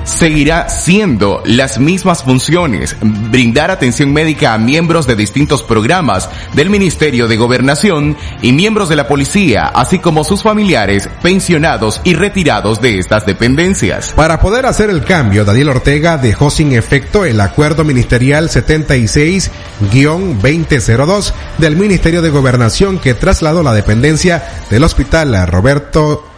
seguirá 0.07 0.69
siendo 0.69 1.43
las 1.45 1.79
mismas 1.79 2.23
funciones, 2.23 2.95
brindar 3.01 3.71
atención 3.71 4.13
médica 4.13 4.53
a 4.53 4.57
miembros 4.57 5.05
de 5.05 5.17
distintos 5.17 5.63
programas 5.63 6.29
del 6.53 6.69
Ministerio 6.69 7.27
de 7.27 7.35
Gobernación 7.35 8.15
y 8.41 8.53
miembros 8.53 8.87
de 8.89 8.95
la 8.95 9.07
policía, 9.07 9.67
así 9.67 9.99
como 9.99 10.23
sus 10.23 10.41
familiares, 10.41 11.07
pensionados 11.21 12.01
y 12.05 12.13
retirados 12.13 12.81
de 12.81 12.99
estas 12.99 13.25
dependencias. 13.25 14.13
Para 14.15 14.39
poder 14.39 14.65
hacer 14.65 14.89
el 14.89 15.03
cambio, 15.03 15.43
Daniel 15.43 15.67
Ortega 15.69 16.17
dejó 16.17 16.49
sin 16.49 16.71
efecto 16.71 17.25
el 17.25 17.41
acuerdo 17.41 17.83
ministerial 17.83 18.47
76-2002 18.49 21.33
del 21.57 21.75
Ministerio 21.75 22.21
de 22.21 22.29
Gobernación 22.29 22.99
que 22.99 23.13
trasladó 23.13 23.61
la 23.61 23.73
dependencia 23.73 24.41
del 24.69 24.85
Hospital 24.85 25.47
Roberto 25.47 26.36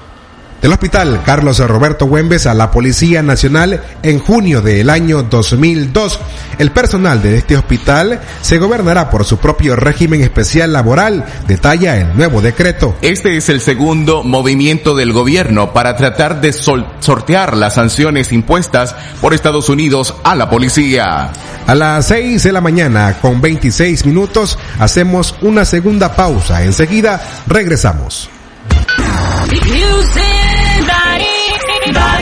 del 0.62 0.72
Hospital 0.72 1.22
Carlos 1.26 1.60
Roberto 1.60 2.06
Güembes 2.06 2.48
a 2.48 2.54
la 2.54 2.72
Policía 2.72 3.22
Nacional 3.22 3.82
en 4.04 4.20
junio 4.20 4.62
del 4.62 4.90
año 4.90 5.24
2002. 5.24 6.20
El 6.58 6.72
personal 6.72 7.22
de 7.22 7.38
este 7.38 7.56
hospital 7.56 8.20
se 8.42 8.58
gobernará 8.58 9.10
por 9.10 9.24
su 9.26 9.38
propio 9.38 9.76
régimen 9.76 10.22
especial 10.22 10.74
laboral, 10.74 11.26
detalla 11.48 11.98
el 11.98 12.16
nuevo 12.18 12.42
decreto. 12.42 12.96
Este 13.02 13.38
es 13.38 13.50
el 13.50 13.62
segundo 13.62 14.24
movimiento 14.24 14.96
del 14.96 15.14
gobierno 15.14 15.74
para 15.74 15.96
tratar 15.96 16.42
de 16.42 16.52
sortear 16.52 17.56
las 17.56 17.76
sanciones 17.76 18.32
impuestas 18.32 18.96
por 19.22 19.34
Estados 19.34 19.70
Unidos 19.70 20.16
a 20.24 20.36
la 20.36 20.50
policía. 20.50 21.32
A 21.68 21.76
las 21.76 22.08
6 22.08 22.44
de 22.44 22.52
la 22.52 22.62
mañana 22.62 23.18
con 23.22 23.40
26 23.42 24.06
minutos 24.06 24.58
hacemos 24.80 25.36
una 25.42 25.66
segunda 25.66 26.16
pausa. 26.16 26.64
Enseguida 26.64 27.22
regresamos. 27.48 28.30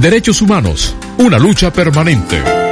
Derechos 0.00 0.40
Humanos, 0.40 0.94
una 1.18 1.40
lucha 1.40 1.72
permanente. 1.72 2.67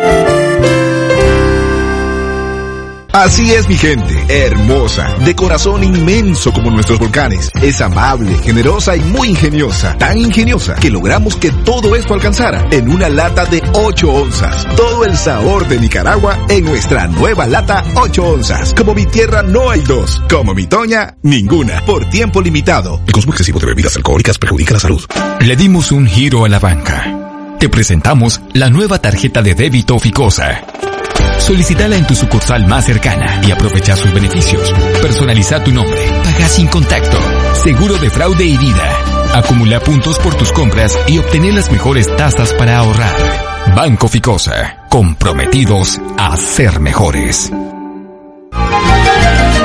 Así 3.17 3.51
es 3.51 3.67
mi 3.67 3.79
gente, 3.79 4.15
hermosa, 4.29 5.17
de 5.25 5.35
corazón 5.35 5.83
inmenso 5.83 6.53
como 6.53 6.71
nuestros 6.71 6.99
volcanes. 6.99 7.51
Es 7.63 7.81
amable, 7.81 8.37
generosa 8.37 8.95
y 8.95 9.01
muy 9.01 9.29
ingeniosa. 9.29 9.97
Tan 9.97 10.19
ingeniosa 10.19 10.75
que 10.75 10.91
logramos 10.91 11.35
que 11.37 11.51
todo 11.51 11.97
esto 11.97 12.13
alcanzara 12.13 12.69
en 12.71 12.91
una 12.91 13.09
lata 13.09 13.47
de 13.47 13.63
8 13.73 14.13
onzas. 14.13 14.67
Todo 14.77 15.07
el 15.07 15.17
sabor 15.17 15.67
de 15.67 15.81
Nicaragua 15.81 16.39
en 16.51 16.67
nuestra 16.67 17.07
nueva 17.07 17.47
lata 17.47 17.83
8 17.95 18.23
onzas. 18.23 18.75
Como 18.75 18.93
mi 18.93 19.07
tierra 19.07 19.43
no 19.43 19.71
hay 19.71 19.81
dos. 19.81 20.23
Como 20.29 20.53
mi 20.53 20.67
Toña, 20.67 21.17
ninguna. 21.23 21.87
Por 21.87 22.11
tiempo 22.11 22.43
limitado. 22.43 23.01
El 23.07 23.15
consumo 23.15 23.33
excesivo 23.33 23.59
de 23.59 23.67
bebidas 23.69 23.97
alcohólicas 23.97 24.39
perjudica 24.39 24.75
la 24.75 24.81
salud. 24.81 25.03
Le 25.41 25.57
dimos 25.57 25.91
un 25.91 26.07
giro 26.07 26.45
a 26.45 26.51
la 26.51 26.59
banca. 26.59 27.57
Te 27.59 27.71
presentamos 27.71 28.43
la 28.53 28.69
nueva 28.69 28.99
tarjeta 28.99 29.41
de 29.41 29.55
débito 29.55 29.99
Ficosa. 29.99 30.67
Solicítala 31.47 31.95
en 31.97 32.05
tu 32.05 32.17
sucursal 32.17 32.67
más 32.67 32.87
cercana 32.87 33.41
y 33.47 33.53
aprovecha 33.53 33.95
sus 33.95 34.13
beneficios. 34.13 34.75
Personaliza 35.01 35.63
tu 35.63 35.71
nombre, 35.71 36.05
paga 36.25 36.49
sin 36.49 36.67
contacto, 36.67 37.19
seguro 37.63 37.97
de 37.99 38.11
fraude 38.11 38.45
y 38.45 38.57
vida. 38.57 38.99
Acumula 39.33 39.79
puntos 39.79 40.19
por 40.19 40.35
tus 40.35 40.51
compras 40.51 40.99
y 41.07 41.19
obtener 41.19 41.55
las 41.55 41.71
mejores 41.71 42.15
tasas 42.17 42.53
para 42.55 42.79
ahorrar. 42.79 43.15
Banco 43.77 44.09
Ficosa, 44.09 44.87
comprometidos 44.91 46.01
a 46.19 46.37
ser 46.37 46.81
mejores. 46.81 47.53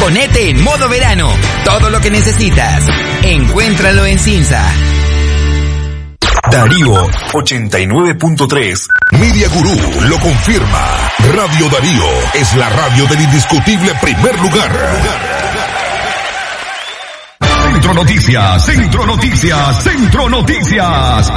Ponete 0.00 0.50
en 0.50 0.62
modo 0.62 0.86
verano, 0.90 1.32
todo 1.64 1.88
lo 1.88 1.98
que 2.02 2.10
necesitas. 2.10 2.84
Encuéntralo 3.22 4.04
en 4.04 4.18
Cinza. 4.18 4.62
Darío 6.50 6.92
89.3. 7.32 8.86
Media 9.12 9.48
Gurú 9.48 9.74
lo 10.02 10.18
confirma. 10.18 11.10
Radio 11.34 11.68
Darío 11.70 12.04
es 12.34 12.54
la 12.54 12.68
radio 12.68 13.06
del 13.06 13.20
indiscutible 13.22 13.94
primer 14.02 14.38
lugar. 14.40 14.72
Centro 17.64 17.94
Noticias, 17.94 18.66
Centro 18.66 19.06
Noticias, 19.06 19.82
Centro 19.82 20.28
Noticias. 20.28 21.32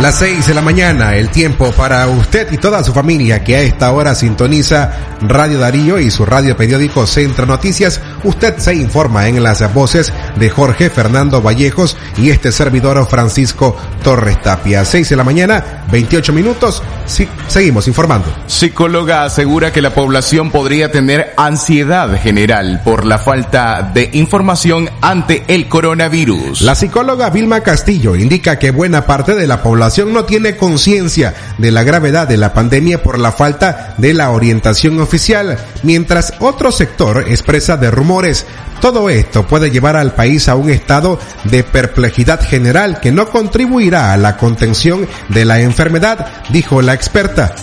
Las 0.00 0.18
seis 0.18 0.48
de 0.48 0.54
la 0.54 0.62
mañana, 0.62 1.14
el 1.14 1.28
tiempo 1.28 1.70
para 1.72 2.06
usted 2.08 2.50
y 2.52 2.58
toda 2.58 2.82
su 2.82 2.92
familia 2.92 3.44
que 3.44 3.56
a 3.56 3.60
esta 3.60 3.92
hora 3.92 4.14
sintoniza 4.16 4.90
Radio 5.20 5.60
Darío 5.60 6.00
y 6.00 6.10
su 6.10 6.26
radio 6.26 6.56
periódico 6.56 7.06
Centro 7.06 7.46
Noticias. 7.46 8.00
Usted 8.24 8.58
se 8.58 8.74
informa 8.74 9.28
en 9.28 9.42
las 9.42 9.72
voces 9.72 10.12
de 10.36 10.50
Jorge 10.50 10.90
Fernando 10.90 11.42
Vallejos 11.42 11.96
y 12.16 12.30
este 12.30 12.52
servidor 12.52 13.06
Francisco 13.08 13.76
Torres 14.02 14.40
Tapia. 14.42 14.84
Seis 14.84 15.08
de 15.08 15.16
la 15.16 15.24
mañana, 15.24 15.84
28 15.90 16.32
minutos. 16.32 16.82
Sí, 17.06 17.28
seguimos 17.48 17.88
informando. 17.88 18.26
Psicóloga 18.46 19.24
asegura 19.24 19.72
que 19.72 19.82
la 19.82 19.94
población 19.94 20.50
podría 20.50 20.90
tener 20.90 21.32
ansiedad 21.36 22.20
general 22.20 22.80
por 22.84 23.04
la 23.04 23.18
falta 23.18 23.90
de 23.94 24.10
información 24.12 24.90
ante 25.00 25.44
el 25.48 25.68
coronavirus. 25.68 26.62
La 26.62 26.74
psicóloga 26.74 27.30
Vilma 27.30 27.60
Castillo 27.60 28.16
indica 28.16 28.58
que 28.58 28.70
buena 28.70 29.06
parte 29.06 29.34
de 29.34 29.46
la 29.46 29.62
población 29.62 30.12
no 30.12 30.24
tiene 30.24 30.56
conciencia 30.56 31.34
de 31.58 31.70
la 31.70 31.82
gravedad 31.82 32.28
de 32.28 32.36
la 32.36 32.52
pandemia 32.52 33.02
por 33.02 33.18
la 33.18 33.32
falta 33.32 33.94
de 33.98 34.14
la 34.14 34.30
orientación 34.30 35.00
oficial, 35.00 35.58
mientras 35.82 36.34
otro 36.40 36.72
sector 36.72 37.24
expresa 37.28 37.76
de 37.76 37.90
rumores. 37.90 38.46
Todo 38.82 39.08
esto 39.08 39.46
puede 39.46 39.70
llevar 39.70 39.94
al 39.94 40.12
país 40.12 40.48
a 40.48 40.56
un 40.56 40.68
estado 40.68 41.16
de 41.44 41.62
perplejidad 41.62 42.40
general 42.40 42.98
que 42.98 43.12
no 43.12 43.30
contribuirá 43.30 44.12
a 44.12 44.16
la 44.16 44.36
contención 44.36 45.06
de 45.28 45.44
la 45.44 45.60
enfermedad, 45.60 46.42
dijo 46.50 46.82
la 46.82 46.92
experta. 46.92 47.54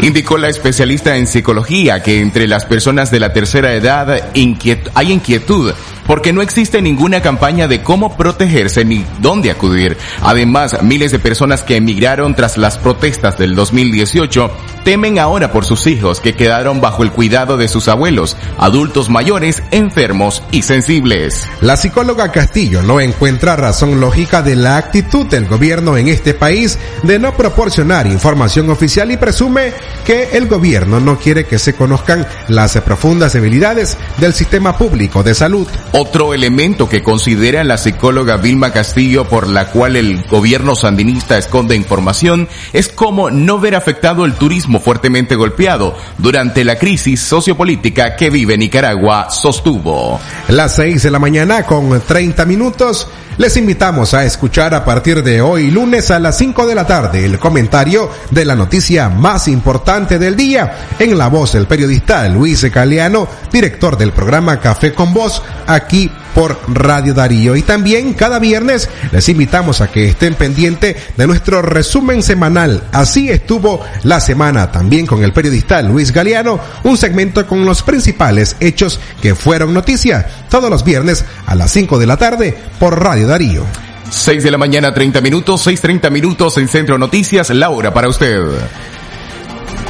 Indicó 0.00 0.36
la 0.36 0.48
especialista 0.48 1.16
en 1.16 1.28
psicología 1.28 2.02
que 2.02 2.20
entre 2.20 2.48
las 2.48 2.64
personas 2.64 3.12
de 3.12 3.20
la 3.20 3.32
tercera 3.32 3.72
edad 3.72 4.10
hay 4.34 5.12
inquietud 5.12 5.72
porque 6.06 6.32
no 6.32 6.42
existe 6.42 6.82
ninguna 6.82 7.20
campaña 7.20 7.68
de 7.68 7.82
cómo 7.82 8.16
protegerse 8.16 8.84
ni 8.84 9.04
dónde 9.20 9.50
acudir. 9.50 9.96
Además, 10.22 10.82
miles 10.82 11.12
de 11.12 11.18
personas 11.18 11.62
que 11.62 11.76
emigraron 11.76 12.34
tras 12.34 12.56
las 12.56 12.78
protestas 12.78 13.38
del 13.38 13.54
2018 13.54 14.50
temen 14.84 15.18
ahora 15.18 15.50
por 15.50 15.64
sus 15.64 15.86
hijos 15.86 16.20
que 16.20 16.34
quedaron 16.34 16.80
bajo 16.80 17.02
el 17.02 17.10
cuidado 17.10 17.56
de 17.56 17.68
sus 17.68 17.88
abuelos, 17.88 18.36
adultos 18.58 19.08
mayores, 19.08 19.62
enfermos 19.70 20.42
y 20.50 20.62
sensibles. 20.62 21.48
La 21.60 21.76
psicóloga 21.76 22.30
Castillo 22.30 22.82
no 22.82 23.00
encuentra 23.00 23.56
razón 23.56 24.00
lógica 24.00 24.42
de 24.42 24.56
la 24.56 24.76
actitud 24.76 25.26
del 25.26 25.46
gobierno 25.46 25.96
en 25.96 26.08
este 26.08 26.34
país 26.34 26.78
de 27.02 27.18
no 27.18 27.34
proporcionar 27.34 28.06
información 28.06 28.68
oficial 28.70 29.10
y 29.10 29.16
presume 29.16 29.72
que 30.04 30.30
el 30.32 30.48
gobierno 30.48 31.00
no 31.00 31.18
quiere 31.18 31.46
que 31.46 31.58
se 31.58 31.74
conozcan 31.74 32.26
las 32.48 32.78
profundas 32.82 33.32
debilidades 33.32 33.96
del 34.18 34.34
sistema 34.34 34.76
público 34.76 35.22
de 35.22 35.34
salud. 35.34 35.66
Otro 35.96 36.34
elemento 36.34 36.88
que 36.88 37.04
considera 37.04 37.62
la 37.62 37.78
psicóloga 37.78 38.36
Vilma 38.36 38.72
Castillo 38.72 39.28
por 39.28 39.46
la 39.46 39.70
cual 39.70 39.94
el 39.94 40.24
gobierno 40.24 40.74
sandinista 40.74 41.38
esconde 41.38 41.76
información 41.76 42.48
es 42.72 42.88
cómo 42.88 43.30
no 43.30 43.60
ver 43.60 43.76
afectado 43.76 44.24
el 44.24 44.34
turismo 44.34 44.80
fuertemente 44.80 45.36
golpeado 45.36 45.94
durante 46.18 46.64
la 46.64 46.80
crisis 46.80 47.20
sociopolítica 47.20 48.16
que 48.16 48.28
vive 48.28 48.58
Nicaragua, 48.58 49.30
sostuvo. 49.30 50.18
Las 50.48 50.74
seis 50.74 51.04
de 51.04 51.12
la 51.12 51.20
mañana 51.20 51.62
con 51.62 52.00
30 52.00 52.44
minutos. 52.44 53.06
Les 53.36 53.56
invitamos 53.56 54.14
a 54.14 54.24
escuchar 54.24 54.74
a 54.74 54.84
partir 54.84 55.24
de 55.24 55.40
hoy 55.40 55.68
lunes 55.68 56.12
a 56.12 56.20
las 56.20 56.38
5 56.38 56.68
de 56.68 56.74
la 56.76 56.86
tarde 56.86 57.24
el 57.24 57.40
comentario 57.40 58.08
de 58.30 58.44
la 58.44 58.54
noticia 58.54 59.08
más 59.08 59.48
importante 59.48 60.20
del 60.20 60.36
día 60.36 60.86
en 61.00 61.18
la 61.18 61.26
voz 61.26 61.52
del 61.52 61.66
periodista 61.66 62.28
Luis 62.28 62.62
Galeano, 62.72 63.26
director 63.50 63.98
del 63.98 64.12
programa 64.12 64.60
Café 64.60 64.92
con 64.92 65.12
Voz, 65.12 65.42
aquí 65.66 66.12
por 66.34 66.58
Radio 66.68 67.14
Darío. 67.14 67.56
Y 67.56 67.62
también 67.62 68.14
cada 68.14 68.38
viernes 68.38 68.88
les 69.12 69.28
invitamos 69.28 69.80
a 69.80 69.88
que 69.88 70.08
estén 70.08 70.34
pendientes 70.34 70.96
de 71.16 71.26
nuestro 71.26 71.62
resumen 71.62 72.22
semanal. 72.22 72.82
Así 72.92 73.30
estuvo 73.30 73.80
la 74.02 74.20
semana 74.20 74.70
también 74.70 75.06
con 75.06 75.22
el 75.22 75.32
periodista 75.32 75.80
Luis 75.82 76.12
Galeano, 76.12 76.60
un 76.82 76.96
segmento 76.96 77.46
con 77.46 77.64
los 77.64 77.82
principales 77.82 78.56
hechos 78.60 79.00
que 79.22 79.34
fueron 79.34 79.72
noticia 79.72 80.26
todos 80.50 80.70
los 80.70 80.84
viernes 80.84 81.24
a 81.46 81.54
las 81.54 81.70
5 81.70 81.98
de 81.98 82.06
la 82.06 82.16
tarde 82.16 82.56
por 82.78 83.02
Radio 83.02 83.23
Darío. 83.26 83.64
6 84.10 84.44
de 84.44 84.50
la 84.50 84.58
mañana 84.58 84.94
30 84.94 85.20
minutos, 85.20 85.66
6.30 85.66 86.10
minutos 86.10 86.56
en 86.58 86.68
Centro 86.68 86.98
Noticias, 86.98 87.50
Laura 87.50 87.92
para 87.92 88.08
usted. 88.08 88.42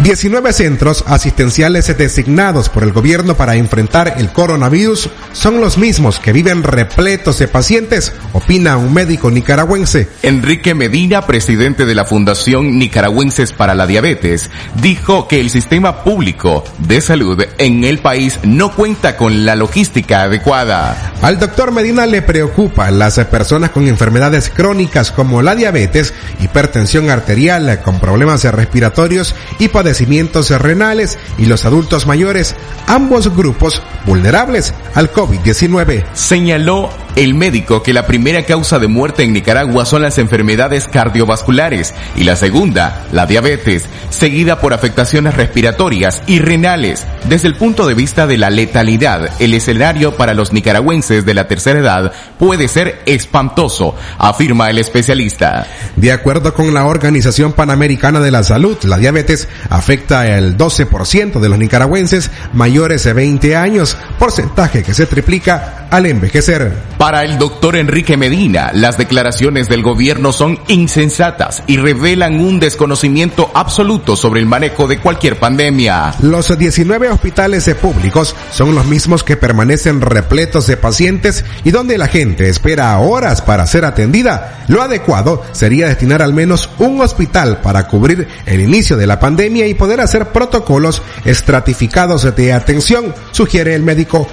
19 0.02 0.52
centros 0.52 1.04
asistenciales 1.06 1.96
designados 1.96 2.68
por 2.68 2.82
el 2.82 2.92
gobierno 2.92 3.36
para 3.36 3.56
enfrentar 3.56 4.14
el 4.18 4.30
coronavirus 4.30 5.08
son 5.32 5.60
los 5.60 5.78
mismos 5.78 6.18
que 6.18 6.32
viven 6.32 6.62
repletos 6.62 7.38
de 7.38 7.48
pacientes, 7.48 8.12
opina 8.32 8.76
un 8.76 8.92
médico 8.92 9.30
nicaragüense. 9.30 10.08
Enrique 10.22 10.74
Medina, 10.74 11.26
presidente 11.26 11.86
de 11.86 11.94
la 11.94 12.04
Fundación 12.04 12.78
Nicaragüenses 12.78 13.52
para 13.52 13.74
la 13.74 13.86
Diabetes, 13.86 14.50
dijo 14.82 15.26
que 15.26 15.40
el 15.40 15.48
sistema 15.48 16.04
público 16.04 16.64
de 16.78 17.00
salud 17.00 17.42
en 17.58 17.84
el 17.84 17.98
país 17.98 18.38
no 18.42 18.74
cuenta 18.74 19.16
con 19.16 19.46
la 19.46 19.56
logística 19.56 20.22
adecuada. 20.22 21.14
Al 21.22 21.38
doctor 21.38 21.72
Medina 21.72 22.04
le 22.06 22.20
preocupa 22.20 22.90
las 22.90 23.18
personas 23.20 23.70
con 23.70 23.88
enfermedades 23.88 24.50
crónicas 24.50 25.10
como 25.10 25.40
la 25.40 25.54
diabetes, 25.54 26.12
hipertensión 26.40 27.10
arterial, 27.10 27.80
con 27.82 28.00
problemas 28.00 28.44
respiratorios 28.44 29.34
y 29.58 29.68
padecimientos 29.74 30.50
renales 30.50 31.18
y 31.36 31.46
los 31.46 31.64
adultos 31.64 32.06
mayores, 32.06 32.54
ambos 32.86 33.36
grupos 33.36 33.82
vulnerables 34.06 34.72
al 34.94 35.12
COVID-19. 35.12 36.04
Señaló 36.14 36.90
el 37.16 37.34
médico 37.34 37.82
que 37.82 37.92
la 37.92 38.06
primera 38.06 38.44
causa 38.44 38.78
de 38.78 38.88
muerte 38.88 39.22
en 39.22 39.32
Nicaragua 39.32 39.86
son 39.86 40.02
las 40.02 40.18
enfermedades 40.18 40.88
cardiovasculares 40.88 41.94
y 42.16 42.24
la 42.24 42.34
segunda, 42.34 43.06
la 43.12 43.26
diabetes, 43.26 43.86
seguida 44.10 44.58
por 44.58 44.72
afectaciones 44.72 45.34
respiratorias 45.34 46.22
y 46.26 46.40
renales. 46.40 47.06
Desde 47.28 47.48
el 47.48 47.56
punto 47.56 47.86
de 47.86 47.94
vista 47.94 48.26
de 48.26 48.36
la 48.36 48.50
letalidad, 48.50 49.30
el 49.40 49.54
escenario 49.54 50.16
para 50.16 50.34
los 50.34 50.52
nicaragüenses 50.52 51.24
de 51.24 51.34
la 51.34 51.46
tercera 51.46 51.78
edad 51.78 52.12
puede 52.38 52.66
ser 52.66 53.02
espantoso, 53.06 53.94
afirma 54.18 54.70
el 54.70 54.78
especialista. 54.78 55.66
De 55.94 56.10
acuerdo 56.10 56.52
con 56.52 56.74
la 56.74 56.84
Organización 56.84 57.52
Panamericana 57.52 58.18
de 58.20 58.32
la 58.32 58.42
Salud, 58.42 58.76
la 58.84 58.98
diabetes 58.98 59.48
afecta 59.70 60.26
el 60.26 60.56
12% 60.56 61.38
de 61.38 61.48
los 61.48 61.58
nicaragüenses 61.58 62.30
mayores 62.52 63.04
de 63.04 63.12
20 63.12 63.56
años, 63.56 63.96
porcentaje 64.18 64.82
que 64.82 64.94
se 64.94 65.06
triplica 65.06 65.86
al 65.90 66.06
envejecer. 66.06 66.72
Para 67.04 67.22
el 67.22 67.38
doctor 67.38 67.76
Enrique 67.76 68.16
Medina, 68.16 68.70
las 68.72 68.96
declaraciones 68.96 69.68
del 69.68 69.82
gobierno 69.82 70.32
son 70.32 70.58
insensatas 70.68 71.62
y 71.66 71.76
revelan 71.76 72.40
un 72.40 72.58
desconocimiento 72.58 73.50
absoluto 73.52 74.16
sobre 74.16 74.40
el 74.40 74.46
manejo 74.46 74.86
de 74.88 75.00
cualquier 75.00 75.38
pandemia. 75.38 76.14
Los 76.22 76.56
19 76.56 77.10
hospitales 77.10 77.68
públicos 77.74 78.34
son 78.50 78.74
los 78.74 78.86
mismos 78.86 79.22
que 79.22 79.36
permanecen 79.36 80.00
repletos 80.00 80.66
de 80.66 80.78
pacientes 80.78 81.44
y 81.62 81.72
donde 81.72 81.98
la 81.98 82.08
gente 82.08 82.48
espera 82.48 82.98
horas 82.98 83.42
para 83.42 83.66
ser 83.66 83.84
atendida. 83.84 84.64
Lo 84.68 84.80
adecuado 84.80 85.42
sería 85.52 85.88
destinar 85.88 86.22
al 86.22 86.32
menos 86.32 86.70
un 86.78 87.02
hospital 87.02 87.58
para 87.58 87.86
cubrir 87.86 88.28
el 88.46 88.62
inicio 88.62 88.96
de 88.96 89.06
la 89.06 89.20
pandemia 89.20 89.66
y 89.66 89.74
poder 89.74 90.00
hacer 90.00 90.28
protocolos 90.28 91.02
estratificados 91.26 92.34
de 92.34 92.54
atención, 92.54 93.14
sugiere 93.30 93.74
el 93.74 93.82
médico 93.82 94.26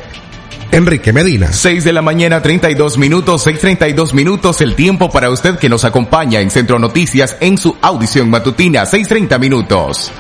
Enrique 0.71 1.11
Medina. 1.11 1.51
6 1.51 1.83
de 1.83 1.93
la 1.93 2.01
mañana, 2.01 2.41
32 2.41 2.97
minutos, 2.97 3.45
6.32 3.45 4.13
minutos, 4.13 4.61
el 4.61 4.75
tiempo 4.75 5.09
para 5.09 5.29
usted 5.29 5.57
que 5.57 5.69
nos 5.69 5.83
acompaña 5.83 6.39
en 6.39 6.49
Centro 6.49 6.79
Noticias 6.79 7.35
en 7.41 7.57
su 7.57 7.75
audición 7.81 8.29
matutina, 8.29 8.83
6.30 8.83 9.39
minutos. 9.39 10.11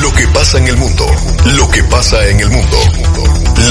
Lo 0.00 0.12
que 0.14 0.26
pasa 0.28 0.58
en 0.58 0.68
el 0.68 0.76
mundo, 0.76 1.06
lo 1.56 1.68
que 1.70 1.82
pasa 1.84 2.28
en 2.28 2.40
el 2.40 2.50
mundo. 2.50 2.76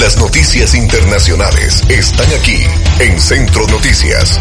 Las 0.00 0.18
noticias 0.18 0.74
internacionales 0.74 1.82
están 1.88 2.26
aquí 2.38 2.62
en 3.00 3.18
Centro 3.18 3.66
Noticias. 3.68 4.38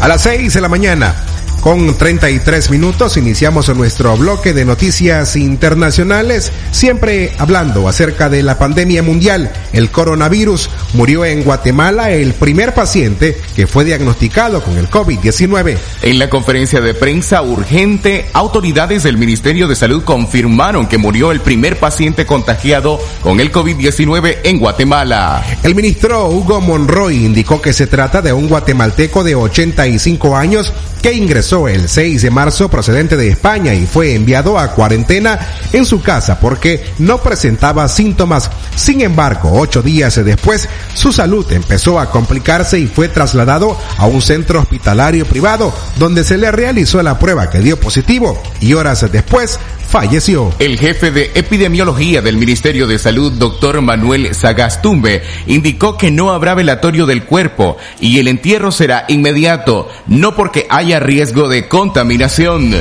A 0.00 0.08
las 0.08 0.22
6 0.22 0.54
de 0.54 0.60
la 0.60 0.68
mañana, 0.68 1.14
Con 1.60 1.98
33 1.98 2.70
minutos 2.70 3.16
iniciamos 3.16 3.68
nuestro 3.76 4.16
bloque 4.16 4.52
de 4.52 4.64
noticias 4.64 5.34
internacionales, 5.34 6.52
siempre 6.70 7.32
hablando 7.36 7.88
acerca 7.88 8.28
de 8.28 8.44
la 8.44 8.58
pandemia 8.58 9.02
mundial, 9.02 9.52
el 9.72 9.90
coronavirus. 9.90 10.70
Murió 10.94 11.24
en 11.24 11.44
Guatemala 11.44 12.10
el 12.10 12.32
primer 12.32 12.74
paciente 12.74 13.40
que 13.54 13.66
fue 13.66 13.84
diagnosticado 13.84 14.62
con 14.62 14.78
el 14.78 14.88
COVID-19. 14.88 15.76
En 16.02 16.18
la 16.18 16.30
conferencia 16.30 16.80
de 16.80 16.94
prensa 16.94 17.42
urgente, 17.42 18.26
autoridades 18.32 19.02
del 19.02 19.18
Ministerio 19.18 19.68
de 19.68 19.76
Salud 19.76 20.02
confirmaron 20.02 20.86
que 20.86 20.96
murió 20.96 21.30
el 21.30 21.40
primer 21.40 21.78
paciente 21.78 22.24
contagiado 22.24 22.98
con 23.22 23.40
el 23.40 23.52
COVID-19 23.52 24.38
en 24.44 24.58
Guatemala. 24.58 25.44
El 25.62 25.74
ministro 25.74 26.28
Hugo 26.28 26.60
Monroy 26.60 27.24
indicó 27.24 27.60
que 27.60 27.72
se 27.72 27.86
trata 27.86 28.22
de 28.22 28.32
un 28.32 28.48
guatemalteco 28.48 29.22
de 29.24 29.34
85 29.34 30.36
años 30.36 30.72
que 31.02 31.12
ingresó 31.12 31.68
el 31.68 31.88
6 31.88 32.22
de 32.22 32.30
marzo 32.30 32.68
procedente 32.68 33.16
de 33.16 33.28
España 33.28 33.74
y 33.74 33.86
fue 33.86 34.14
enviado 34.14 34.58
a 34.58 34.72
cuarentena 34.72 35.38
en 35.72 35.84
su 35.84 36.02
casa 36.02 36.40
porque 36.40 36.84
no 36.98 37.18
presentaba 37.18 37.88
síntomas. 37.88 38.50
Sin 38.74 39.00
embargo, 39.00 39.50
ocho 39.52 39.82
días 39.82 40.22
después, 40.24 40.68
su 40.94 41.12
salud 41.12 41.46
empezó 41.52 42.00
a 42.00 42.10
complicarse 42.10 42.78
y 42.78 42.86
fue 42.86 43.08
trasladado 43.08 43.78
a 43.96 44.06
un 44.06 44.22
centro 44.22 44.60
hospitalario 44.60 45.26
privado 45.26 45.74
donde 45.96 46.24
se 46.24 46.38
le 46.38 46.50
realizó 46.50 47.02
la 47.02 47.18
prueba 47.18 47.50
que 47.50 47.60
dio 47.60 47.78
positivo 47.78 48.42
y 48.60 48.74
horas 48.74 49.10
después 49.10 49.58
falleció. 49.88 50.52
El 50.58 50.78
jefe 50.78 51.10
de 51.10 51.30
epidemiología 51.34 52.20
del 52.20 52.36
Ministerio 52.36 52.86
de 52.86 52.98
Salud, 52.98 53.32
doctor 53.32 53.80
Manuel 53.80 54.34
Sagastumbe, 54.34 55.22
indicó 55.46 55.96
que 55.96 56.10
no 56.10 56.32
habrá 56.32 56.54
velatorio 56.54 57.06
del 57.06 57.24
cuerpo 57.24 57.78
y 58.00 58.18
el 58.18 58.28
entierro 58.28 58.70
será 58.70 59.04
inmediato, 59.08 59.88
no 60.06 60.34
porque 60.34 60.66
haya 60.68 61.00
riesgo 61.00 61.48
de 61.48 61.68
contaminación 61.68 62.74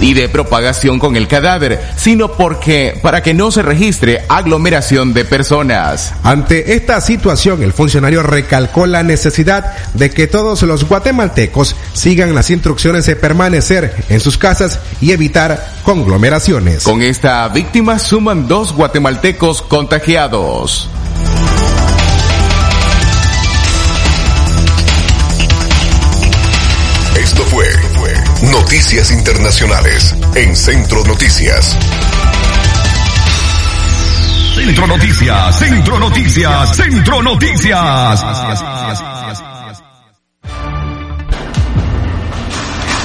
y 0.00 0.14
de 0.14 0.28
propagación 0.28 0.98
con 0.98 1.16
el 1.16 1.28
cadáver, 1.28 1.80
sino 1.96 2.32
porque 2.32 2.98
para 3.02 3.22
que 3.22 3.34
no 3.34 3.50
se 3.50 3.62
registre 3.62 4.24
aglomeración 4.28 5.12
de 5.12 5.24
personas. 5.24 6.14
Ante 6.22 6.74
esta 6.74 7.00
situación, 7.00 7.62
el 7.62 7.72
funcionario 7.72 8.22
recalcó 8.22 8.86
la 8.86 9.02
necesidad 9.02 9.76
de 9.94 10.10
que 10.10 10.26
todos 10.26 10.62
los 10.62 10.84
guatemaltecos 10.88 11.76
sigan 11.92 12.34
las 12.34 12.50
instrucciones 12.50 13.06
de 13.06 13.16
permanecer 13.16 13.94
en 14.08 14.20
sus 14.20 14.38
casas 14.38 14.80
y 15.00 15.12
evitar 15.12 15.74
conglomeraciones. 15.82 16.84
Con 16.84 17.02
esta 17.02 17.48
víctima 17.48 17.98
suman 17.98 18.48
dos 18.48 18.72
guatemaltecos 18.72 19.62
contagiados. 19.62 20.88
Noticias 28.50 29.12
Internacionales 29.12 30.14
en 30.34 30.56
Centro 30.56 31.04
Noticias. 31.04 31.76
Centro 34.54 34.86
Noticias, 34.88 35.58
Centro 35.58 35.98
Noticias, 36.00 36.76
Centro 36.76 37.22
Noticias. 37.22 38.24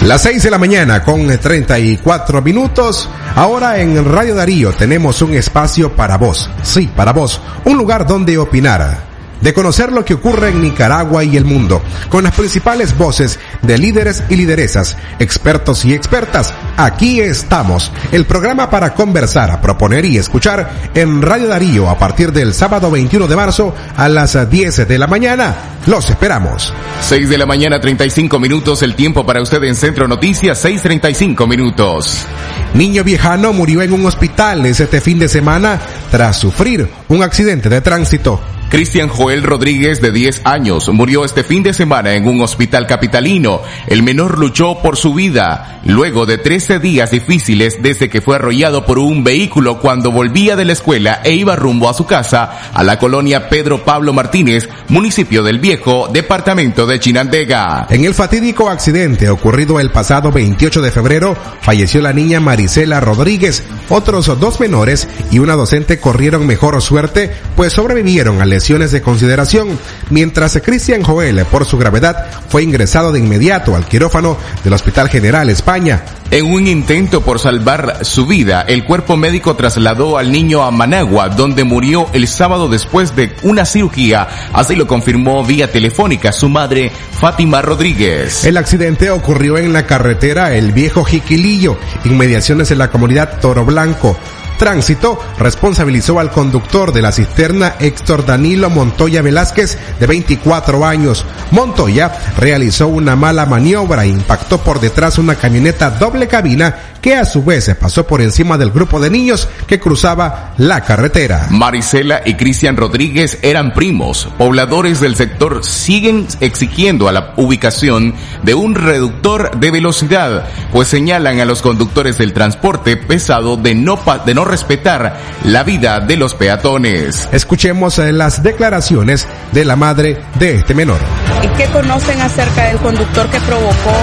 Las 0.02 0.22
6 0.24 0.44
de 0.44 0.52
la 0.52 0.58
mañana 0.58 1.04
con 1.04 1.28
34 1.28 2.42
minutos. 2.42 3.08
Ahora 3.36 3.80
en 3.80 4.04
Radio 4.04 4.36
Darío 4.36 4.74
tenemos 4.74 5.22
un 5.22 5.36
espacio 5.36 5.96
para 5.96 6.18
vos. 6.18 6.50
Sí, 6.64 6.90
para 6.96 7.14
vos. 7.14 7.40
Un 7.66 7.78
lugar 7.78 8.08
donde 8.08 8.38
opinar 8.38 9.15
de 9.46 9.54
conocer 9.54 9.92
lo 9.92 10.04
que 10.04 10.16
ocurre 10.16 10.50
en 10.50 10.60
Nicaragua 10.60 11.24
y 11.24 11.38
el 11.38 11.46
mundo, 11.46 11.80
con 12.10 12.24
las 12.24 12.34
principales 12.34 12.98
voces 12.98 13.40
de 13.62 13.78
líderes 13.78 14.24
y 14.28 14.38
lideresas, 14.38 14.98
expertos 15.20 15.86
y 15.86 15.94
expertas. 15.94 16.52
Aquí 16.78 17.22
estamos, 17.22 17.92
el 18.12 18.26
programa 18.26 18.72
para 18.72 18.96
conversar, 18.96 19.62
proponer 19.62 20.04
y 20.04 20.18
escuchar 20.18 20.90
en 20.96 21.22
Radio 21.22 21.50
Darío 21.50 21.88
a 21.88 22.00
partir 22.00 22.32
del 22.32 22.56
sábado 22.56 22.90
21 22.90 23.28
de 23.28 23.36
marzo 23.36 23.76
a 23.96 24.10
las 24.10 24.50
10 24.50 24.88
de 24.88 24.98
la 24.98 25.06
mañana. 25.06 25.56
Los 25.86 26.10
esperamos. 26.10 26.74
6 27.02 27.30
de 27.30 27.38
la 27.38 27.46
mañana 27.46 27.80
35 27.80 28.40
minutos, 28.40 28.82
el 28.82 28.96
tiempo 28.96 29.28
para 29.28 29.44
usted 29.44 29.64
en 29.64 29.76
Centro 29.76 30.08
Noticias, 30.08 30.66
6.35 30.66 31.48
minutos. 31.48 32.26
Niño 32.74 33.04
viejano 33.04 33.54
murió 33.54 33.84
en 33.84 33.94
un 33.94 34.08
hospital 34.08 34.66
este 34.66 35.00
fin 35.02 35.20
de 35.20 35.30
semana 35.30 35.80
tras 36.10 36.38
sufrir 36.38 36.90
un 37.10 37.22
accidente 37.22 37.70
de 37.70 37.82
tránsito. 37.82 38.42
Cristian 38.70 39.10
Joel 39.10 39.44
Rodríguez, 39.44 40.02
de 40.02 40.12
10 40.12 40.42
años, 40.44 40.90
murió 40.90 41.24
este 41.24 41.44
fin 41.44 41.64
de 41.64 41.74
semana 41.74 42.14
en 42.14 42.28
un 42.28 42.42
hospital 42.42 42.88
capitalino. 42.88 43.62
El 43.88 44.04
menor 44.04 44.40
luchó 44.40 44.80
por 44.82 44.98
su 44.98 45.14
vida 45.14 45.82
luego 45.86 46.26
de 46.26 46.38
13 46.38 46.80
días 46.80 47.12
difíciles 47.12 47.82
desde 47.82 48.10
que 48.10 48.22
fue 48.22 48.36
arrollado 48.36 48.86
por 48.86 48.98
un 49.00 49.24
vehículo 49.24 49.80
cuando 49.80 50.12
volvía 50.12 50.56
de 50.56 50.66
la 50.66 50.74
escuela 50.74 51.22
e 51.24 51.34
iba 51.34 51.56
rumbo 51.56 51.90
a 51.90 51.94
su 51.94 52.06
casa 52.06 52.72
a 52.74 52.84
la 52.84 52.98
colonia 52.98 53.50
Pedro 53.50 53.84
Pablo 53.84 54.14
Martínez, 54.14 54.68
municipio 54.90 55.44
del 55.44 55.60
Viejo, 55.60 56.10
departamento 56.12 56.86
de 56.88 57.00
Chinandega. 57.00 57.88
En 57.90 58.04
el 58.04 58.14
fatídico 58.14 58.70
accidente 58.70 59.30
ocurrido 59.30 59.80
el 59.80 59.92
pasado 59.92 60.32
28 60.32 60.82
de 60.82 60.92
febrero, 60.92 61.38
falleció 61.62 62.02
la 62.02 62.14
niña 62.14 62.40
Marisela 62.40 63.00
Rodríguez. 63.00 63.64
Otros 63.90 64.26
dos 64.40 64.60
menores 64.60 65.08
y 65.32 65.40
una 65.40 65.54
docente 65.54 66.00
corrieron 66.00 66.48
mejor 66.48 66.82
suerte, 66.82 67.32
pues 67.56 67.74
sobrevivieron 67.74 68.42
al 68.42 68.55
lesiones 68.56 68.92
de 68.92 69.02
consideración, 69.02 69.78
mientras 70.10 70.58
Cristian 70.64 71.04
Joel, 71.04 71.44
por 71.52 71.66
su 71.66 71.78
gravedad, 71.78 72.28
fue 72.48 72.64
ingresado 72.64 73.12
de 73.12 73.20
inmediato 73.20 73.76
al 73.76 73.86
quirófano 73.86 74.38
del 74.64 74.72
Hospital 74.72 75.10
General 75.10 75.50
España. 75.50 76.06
En 76.32 76.46
un 76.46 76.66
intento 76.66 77.20
por 77.20 77.40
salvar 77.40 78.06
su 78.06 78.26
vida, 78.26 78.64
el 78.66 78.86
cuerpo 78.86 79.18
médico 79.18 79.58
trasladó 79.58 80.18
al 80.18 80.32
niño 80.32 80.64
a 80.64 80.72
Managua, 80.72 81.28
donde 81.28 81.66
murió 81.66 82.08
el 82.14 82.30
sábado 82.30 82.70
después 82.70 83.14
de 83.14 83.36
una 83.44 83.66
cirugía. 83.66 84.26
Así 84.54 84.78
lo 84.78 84.88
confirmó 84.88 85.44
vía 85.44 85.70
telefónica 85.70 86.32
su 86.32 86.48
madre, 86.48 86.94
Fátima 87.20 87.62
Rodríguez. 87.62 88.46
El 88.46 88.56
accidente 88.56 89.12
ocurrió 89.12 89.58
en 89.58 89.74
la 89.74 89.86
carretera 89.86 90.56
El 90.56 90.72
Viejo 90.72 91.04
Jiquilillo, 91.04 91.78
inmediaciones 92.06 92.70
de 92.70 92.78
la 92.78 92.90
comunidad 92.90 93.42
Toro 93.42 93.66
Blanco. 93.66 94.18
Tránsito 94.58 95.20
responsabilizó 95.38 96.20
al 96.20 96.32
conductor 96.32 96.94
de 96.94 97.02
la 97.02 97.12
cisterna 97.12 97.76
Héctor 97.80 98.26
Danilo 98.26 98.70
Montoya 98.70 99.22
Velázquez 99.22 99.78
de 100.00 100.08
24 100.08 100.86
años. 100.86 101.26
Montoya 101.52 102.12
realizó 102.38 102.88
una 102.88 103.16
mala 103.16 103.46
maniobra 103.46 104.06
e 104.06 104.10
impactó 104.10 104.60
por 104.60 104.80
detrás 104.80 105.18
una 105.18 105.36
camioneta 105.36 105.92
doble 105.92 106.28
cabina 106.28 106.76
que 107.02 107.16
a 107.16 107.26
su 107.26 107.44
vez 107.44 107.70
pasó 107.80 108.08
por 108.08 108.22
encima 108.22 108.58
del 108.58 108.72
grupo 108.72 109.00
de 109.00 109.12
niños 109.12 109.48
que 109.68 109.80
cruzaba 109.80 110.54
la 110.58 110.82
carretera. 110.82 111.48
Marisela 111.52 112.22
y 112.26 112.34
Cristian 112.34 112.78
Rodríguez 112.78 113.38
eran 113.44 113.74
primos. 113.74 114.28
Pobladores 114.40 115.02
del 115.02 115.16
sector 115.16 115.64
siguen 115.64 116.28
exigiendo 116.40 117.08
a 117.08 117.12
la 117.12 117.34
ubicación 117.38 118.16
de 118.42 118.56
un 118.56 118.74
reductor 118.74 119.60
de 119.60 119.70
velocidad, 119.70 120.48
pues 120.72 120.88
señalan 120.88 121.40
a 121.40 121.46
los 121.46 121.62
conductores 121.62 122.18
del 122.18 122.34
transporte 122.34 122.98
pesado 122.98 123.58
de 123.58 123.76
no, 123.76 124.00
de 124.26 124.34
no 124.34 124.45
respetar 124.46 125.18
la 125.44 125.64
vida 125.64 126.00
de 126.00 126.18
los 126.18 126.34
peatones. 126.34 127.28
Escuchemos 127.32 127.98
las 127.98 128.44
declaraciones 128.44 129.28
de 129.52 129.66
la 129.66 129.76
madre 129.76 130.18
de 130.36 130.56
este 130.56 130.74
menor. 130.74 131.00
¿Y 131.44 131.48
qué 131.58 131.66
conocen 131.66 132.22
acerca 132.22 132.66
del 132.66 132.78
conductor 132.78 133.30
que 133.30 133.40
provocó 133.42 133.94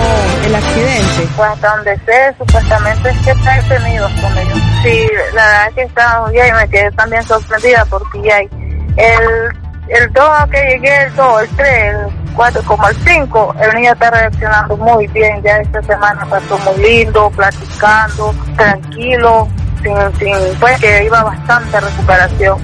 el 0.45 0.55
accidente? 0.55 1.29
Pues 1.37 1.49
hasta 1.49 1.77
donde 1.77 1.97
sé, 2.05 2.35
supuestamente 2.39 3.11
es 3.11 3.19
que 3.19 3.31
está 3.31 3.63
detenido 3.63 4.09
con 4.21 4.39
ellos. 4.39 4.59
Sí, 4.83 5.07
la 5.35 5.47
verdad 5.47 5.69
es 5.69 5.75
que 5.75 5.83
estaba 5.83 6.23
muy 6.23 6.33
bien 6.33 6.47
y 6.49 6.53
me 6.53 6.69
quedé 6.69 6.91
también 6.93 7.23
sorprendida 7.25 7.85
porque 7.87 8.23
ya 8.23 8.37
hay 8.37 8.49
el, 8.97 9.57
el 9.89 10.13
2 10.13 10.27
que 10.51 10.59
llegué, 10.59 11.05
el 11.05 11.15
2, 11.17 11.43
el 11.43 11.49
3, 11.57 11.69
el 11.69 12.35
4, 12.35 12.63
como 12.65 12.89
el 12.89 12.97
5, 12.97 13.55
el 13.61 13.75
niño 13.75 13.93
está 13.93 14.11
reaccionando 14.11 14.77
muy 14.77 15.07
bien. 15.09 15.43
Ya 15.43 15.59
esta 15.59 15.83
semana 15.83 16.27
pasó 16.29 16.59
muy 16.59 16.83
lindo, 16.83 17.31
platicando, 17.31 18.35
tranquilo, 18.57 19.49
sin, 19.83 20.19
sin, 20.19 20.59
pues 20.59 20.81
que 20.81 21.05
iba 21.05 21.23
bastante 21.23 21.81
recuperación. 21.81 22.59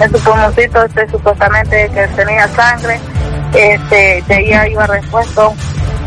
En 0.00 0.10
su 0.10 0.24
pulmoncito 0.24 0.84
este, 0.84 1.08
supuestamente 1.08 1.88
que 1.94 2.06
tenía 2.08 2.48
sangre, 2.48 2.98
este, 3.52 4.24
ya 4.28 4.66
iba 4.66 4.86
repuesto 4.86 5.54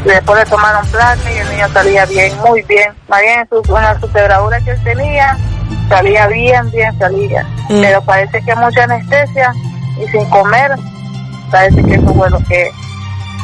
después 0.08 0.40
le 0.40 0.46
tomaron 0.50 0.86
plasma 0.88 1.32
y 1.32 1.38
el 1.38 1.50
niño 1.50 1.68
salía 1.70 2.06
bien, 2.06 2.38
muy 2.40 2.62
bien. 2.64 2.94
Más 3.08 3.22
bien 3.22 3.40
en 3.40 3.48
su, 3.50 3.74
una 3.74 4.00
subtebradura 4.00 4.60
que 4.62 4.72
él 4.72 4.84
tenía, 4.84 5.38
salía 5.90 6.28
bien, 6.28 6.70
bien, 6.72 6.98
salía. 6.98 7.44
Mm. 7.70 7.82
Pero 7.82 8.02
parece 8.04 8.42
que 8.42 8.56
mucha 8.56 8.84
anestesia 8.84 9.54
y 10.02 10.08
sin 10.08 10.26
comer, 10.30 10.72
parece 11.52 11.84
que 11.84 11.96
eso 11.96 12.14
fue 12.14 12.30
lo 12.30 12.40
que 12.40 12.72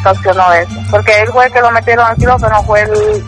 ocasionó 0.01 0.53
eso. 0.53 0.75
Porque 0.91 1.19
él 1.21 1.29
fue 1.31 1.45
el 1.45 1.53
que 1.53 1.61
lo 1.61 1.71
metieron 1.71 2.05
al 2.05 2.15
quirófano, 2.17 2.63
fue 2.63 2.81
el, 2.81 3.23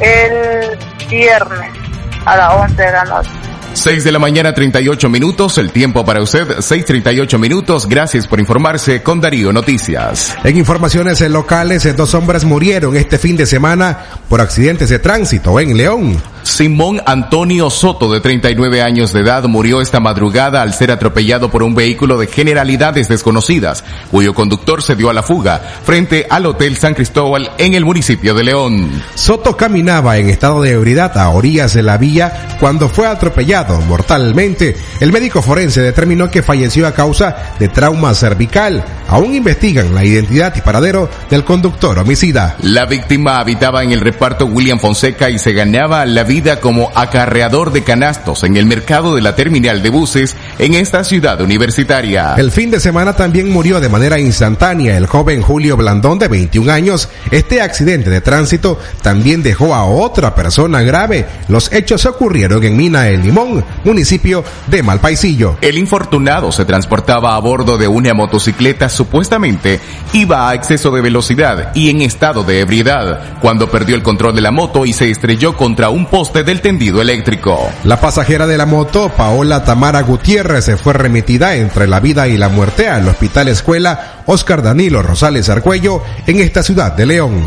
el 0.00 0.78
viernes 1.08 1.79
a 2.24 2.36
las 2.36 2.54
11 2.54 2.82
de 2.82 2.92
la 2.92 3.04
noche. 3.04 3.30
6 3.72 4.04
de 4.04 4.12
la 4.12 4.18
mañana 4.18 4.52
38 4.52 5.08
minutos, 5.08 5.56
el 5.58 5.70
tiempo 5.70 6.04
para 6.04 6.20
usted 6.20 6.58
6.38 6.58 7.38
minutos, 7.38 7.86
gracias 7.88 8.26
por 8.26 8.40
informarse 8.40 9.02
con 9.02 9.20
Darío 9.20 9.52
Noticias. 9.52 10.36
En 10.42 10.56
informaciones 10.56 11.20
locales, 11.30 11.96
dos 11.96 12.14
hombres 12.14 12.44
murieron 12.44 12.96
este 12.96 13.18
fin 13.18 13.36
de 13.36 13.46
semana 13.46 13.98
por 14.28 14.40
accidentes 14.40 14.88
de 14.88 14.98
tránsito 14.98 15.58
en 15.60 15.76
León. 15.76 16.20
Simón 16.42 17.00
Antonio 17.06 17.70
Soto, 17.70 18.12
de 18.12 18.20
39 18.20 18.82
años 18.82 19.12
de 19.12 19.20
edad, 19.20 19.44
murió 19.44 19.80
esta 19.80 20.00
madrugada 20.00 20.62
al 20.62 20.74
ser 20.74 20.90
atropellado 20.90 21.50
por 21.50 21.62
un 21.62 21.74
vehículo 21.74 22.18
de 22.18 22.26
generalidades 22.26 23.08
desconocidas, 23.08 23.84
cuyo 24.10 24.34
conductor 24.34 24.82
se 24.82 24.96
dio 24.96 25.10
a 25.10 25.14
la 25.14 25.22
fuga 25.22 25.60
frente 25.84 26.26
al 26.28 26.46
Hotel 26.46 26.76
San 26.76 26.94
Cristóbal 26.94 27.50
en 27.58 27.74
el 27.74 27.84
municipio 27.84 28.34
de 28.34 28.44
León. 28.44 28.90
Soto 29.14 29.56
caminaba 29.56 30.18
en 30.18 30.28
estado 30.28 30.62
de 30.62 30.72
ebriedad 30.72 31.16
a 31.18 31.30
orillas 31.30 31.74
de 31.74 31.82
la 31.82 31.98
vía 31.98 32.56
cuando 32.58 32.88
fue 32.88 33.06
atropellado 33.06 33.80
mortalmente. 33.82 34.76
El 35.00 35.12
médico 35.12 35.42
forense 35.42 35.80
determinó 35.80 36.30
que 36.30 36.42
falleció 36.42 36.86
a 36.86 36.92
causa 36.92 37.54
de 37.58 37.68
trauma 37.68 38.14
cervical. 38.14 38.84
Aún 39.08 39.34
investigan 39.34 39.94
la 39.94 40.04
identidad 40.04 40.54
y 40.56 40.60
paradero 40.60 41.08
del 41.28 41.44
conductor 41.44 41.98
homicida. 41.98 42.56
La 42.62 42.86
víctima 42.86 43.40
habitaba 43.40 43.82
en 43.82 43.92
el 43.92 44.00
reparto 44.00 44.46
William 44.46 44.78
Fonseca 44.78 45.30
y 45.30 45.38
se 45.38 45.52
ganaba 45.52 46.06
la 46.06 46.24
vida 46.30 46.60
como 46.60 46.92
acarreador 46.94 47.72
de 47.72 47.82
canastos 47.82 48.44
en 48.44 48.56
el 48.56 48.64
mercado 48.64 49.16
de 49.16 49.20
la 49.20 49.34
terminal 49.34 49.82
de 49.82 49.90
buses 49.90 50.36
en 50.60 50.74
esta 50.74 51.02
ciudad 51.04 51.40
universitaria. 51.40 52.34
El 52.36 52.50
fin 52.50 52.70
de 52.70 52.80
semana 52.80 53.14
también 53.14 53.48
murió 53.48 53.80
de 53.80 53.88
manera 53.88 54.18
instantánea 54.18 54.98
el 54.98 55.06
joven 55.06 55.40
Julio 55.40 55.74
Blandón 55.78 56.18
de 56.18 56.28
21 56.28 56.70
años. 56.70 57.08
Este 57.30 57.62
accidente 57.62 58.10
de 58.10 58.20
tránsito 58.20 58.78
también 59.00 59.42
dejó 59.42 59.74
a 59.74 59.86
otra 59.86 60.34
persona 60.34 60.82
grave. 60.82 61.24
Los 61.48 61.72
hechos 61.72 62.04
ocurrieron 62.04 62.62
en 62.62 62.76
Mina 62.76 63.08
El 63.08 63.22
Limón, 63.22 63.64
municipio 63.84 64.44
de 64.66 64.82
Malpaisillo. 64.82 65.56
El 65.62 65.78
infortunado 65.78 66.52
se 66.52 66.66
transportaba 66.66 67.36
a 67.36 67.40
bordo 67.40 67.78
de 67.78 67.88
una 67.88 68.12
motocicleta 68.12 68.90
supuestamente 68.90 69.80
iba 70.12 70.50
a 70.50 70.54
exceso 70.54 70.90
de 70.90 71.00
velocidad 71.00 71.72
y 71.74 71.88
en 71.88 72.02
estado 72.02 72.44
de 72.44 72.60
ebriedad 72.60 73.38
cuando 73.40 73.70
perdió 73.70 73.96
el 73.96 74.02
control 74.02 74.34
de 74.34 74.42
la 74.42 74.50
moto 74.50 74.84
y 74.84 74.92
se 74.92 75.10
estrelló 75.10 75.56
contra 75.56 75.88
un 75.88 76.04
poste 76.04 76.44
del 76.44 76.60
tendido 76.60 77.00
eléctrico. 77.00 77.58
La 77.84 77.98
pasajera 77.98 78.46
de 78.46 78.58
la 78.58 78.66
moto, 78.66 79.10
Paola 79.16 79.64
Tamara 79.64 80.02
Gutiérrez, 80.02 80.49
se 80.60 80.76
fue 80.76 80.92
remitida 80.92 81.54
entre 81.54 81.86
la 81.86 82.00
vida 82.00 82.28
y 82.28 82.36
la 82.36 82.48
muerte 82.48 82.88
al 82.88 83.08
Hospital 83.08 83.48
Escuela 83.48 84.22
Oscar 84.26 84.62
Danilo 84.62 85.02
Rosales 85.02 85.48
Arcuello 85.48 86.02
en 86.26 86.40
esta 86.40 86.62
ciudad 86.62 86.92
de 86.92 87.06
León. 87.06 87.42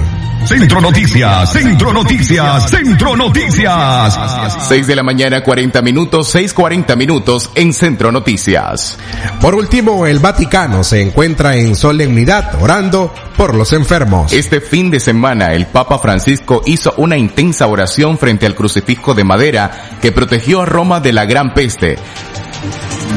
Centro 0.46 0.82
Noticias, 0.82 1.54
Centro 1.54 1.94
Noticias, 1.94 2.70
Centro 2.70 3.16
Noticias. 3.16 4.20
6 4.68 4.88
de 4.88 4.96
la 4.96 5.04
mañana 5.04 5.42
40 5.42 5.82
minutos, 5.82 6.36
6.40 6.36 6.98
minutos 6.98 7.50
en 7.56 7.72
Centro 7.72 8.12
Noticias. 8.12 8.98
Por 9.40 9.56
último, 9.56 10.06
el 10.06 10.20
Vaticano 10.20 10.84
se 10.84 11.02
encuentra 11.02 11.56
en 11.56 11.76
solemnidad 11.76 12.62
orando 12.62 13.14
por 13.38 13.56
los 13.56 13.72
enfermos. 13.72 14.34
Este 14.34 14.60
fin 14.60 14.92
de 14.92 15.00
semana 15.00 15.54
el 15.54 15.68
Papa 15.68 16.00
Francisco 16.00 16.62
hizo 16.66 16.94
una 16.98 17.18
intensa 17.18 17.68
oración 17.68 18.18
frente 18.18 18.46
al 18.46 18.56
crucifijo 18.56 19.14
de 19.14 19.24
madera 19.24 19.98
que 20.02 20.12
protegió 20.12 20.62
a 20.62 20.66
Roma 20.66 21.00
de 21.00 21.14
la 21.14 21.26
gran 21.26 21.54
peste. 21.54 21.98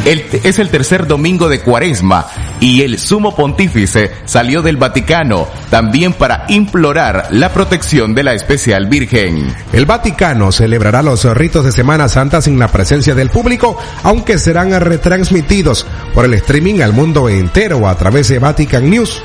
El, 0.07 0.25
es 0.45 0.61
el 0.61 0.71
tercer 0.71 1.09
domingo 1.09 1.49
de 1.49 1.61
Cuaresma 1.61 2.27
y 2.61 2.83
el 2.83 3.01
sumo 3.01 3.35
pontífice 3.35 4.13
salió 4.25 4.63
del 4.63 4.77
Vaticano 4.77 5.49
también 5.69 6.13
para 6.13 6.45
implorar 6.49 7.27
la 7.31 7.53
protección 7.53 8.15
de 8.15 8.23
la 8.23 8.33
especial 8.33 8.87
Virgen. 8.87 9.53
El 9.73 9.85
Vaticano 9.85 10.53
celebrará 10.53 11.03
los 11.03 11.25
ritos 11.37 11.65
de 11.65 11.73
Semana 11.73 12.09
Santa 12.09 12.41
sin 12.41 12.57
la 12.57 12.69
presencia 12.69 13.17
del 13.17 13.31
público, 13.31 13.77
aunque 14.05 14.39
serán 14.39 14.81
retransmitidos 14.81 15.85
por 16.15 16.25
el 16.25 16.35
streaming 16.35 16.83
al 16.83 16.93
mundo 16.93 17.29
entero 17.29 17.89
a 17.89 17.97
través 17.97 18.29
de 18.29 18.39
Vatican 18.39 18.89
News. 18.89 19.21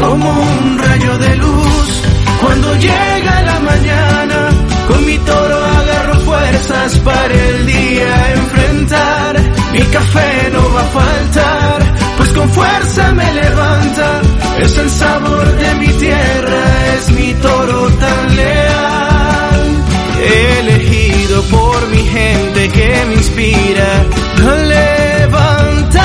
Como 0.00 0.40
un 0.40 0.78
rayo 0.78 1.18
de 1.18 1.36
luz 1.36 2.02
cuando 2.40 2.74
llega 2.76 3.42
la 3.42 3.60
mañana, 3.60 4.48
con 4.88 5.04
mi 5.04 5.18
toro 5.18 5.64
agarro 5.64 6.14
fuerzas 6.20 6.98
para 7.00 7.34
el 7.34 7.66
día 7.66 8.32
enfrentar. 8.32 8.59
Café 9.92 10.50
no 10.52 10.72
va 10.72 10.80
a 10.80 10.84
faltar, 10.84 11.82
pues 12.16 12.32
con 12.32 12.48
fuerza 12.50 13.12
me 13.12 13.32
levanta. 13.32 14.20
Es 14.60 14.78
el 14.78 14.90
sabor 14.90 15.56
de 15.56 15.74
mi 15.74 15.88
tierra, 15.88 16.94
es 16.96 17.10
mi 17.10 17.34
toro 17.34 17.90
tan 17.90 18.36
leal. 18.36 19.84
Elegido 20.58 21.42
por 21.44 21.88
mi 21.88 22.04
gente 22.04 22.68
que 22.68 23.04
me 23.08 23.14
inspira 23.14 24.04
a 24.48 24.54
levantar. 24.74 26.00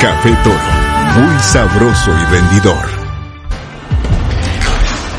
Café 0.00 0.36
Toro, 0.42 0.58
muy 1.20 1.38
sabroso 1.40 2.10
y 2.10 2.24
vendidor. 2.32 2.97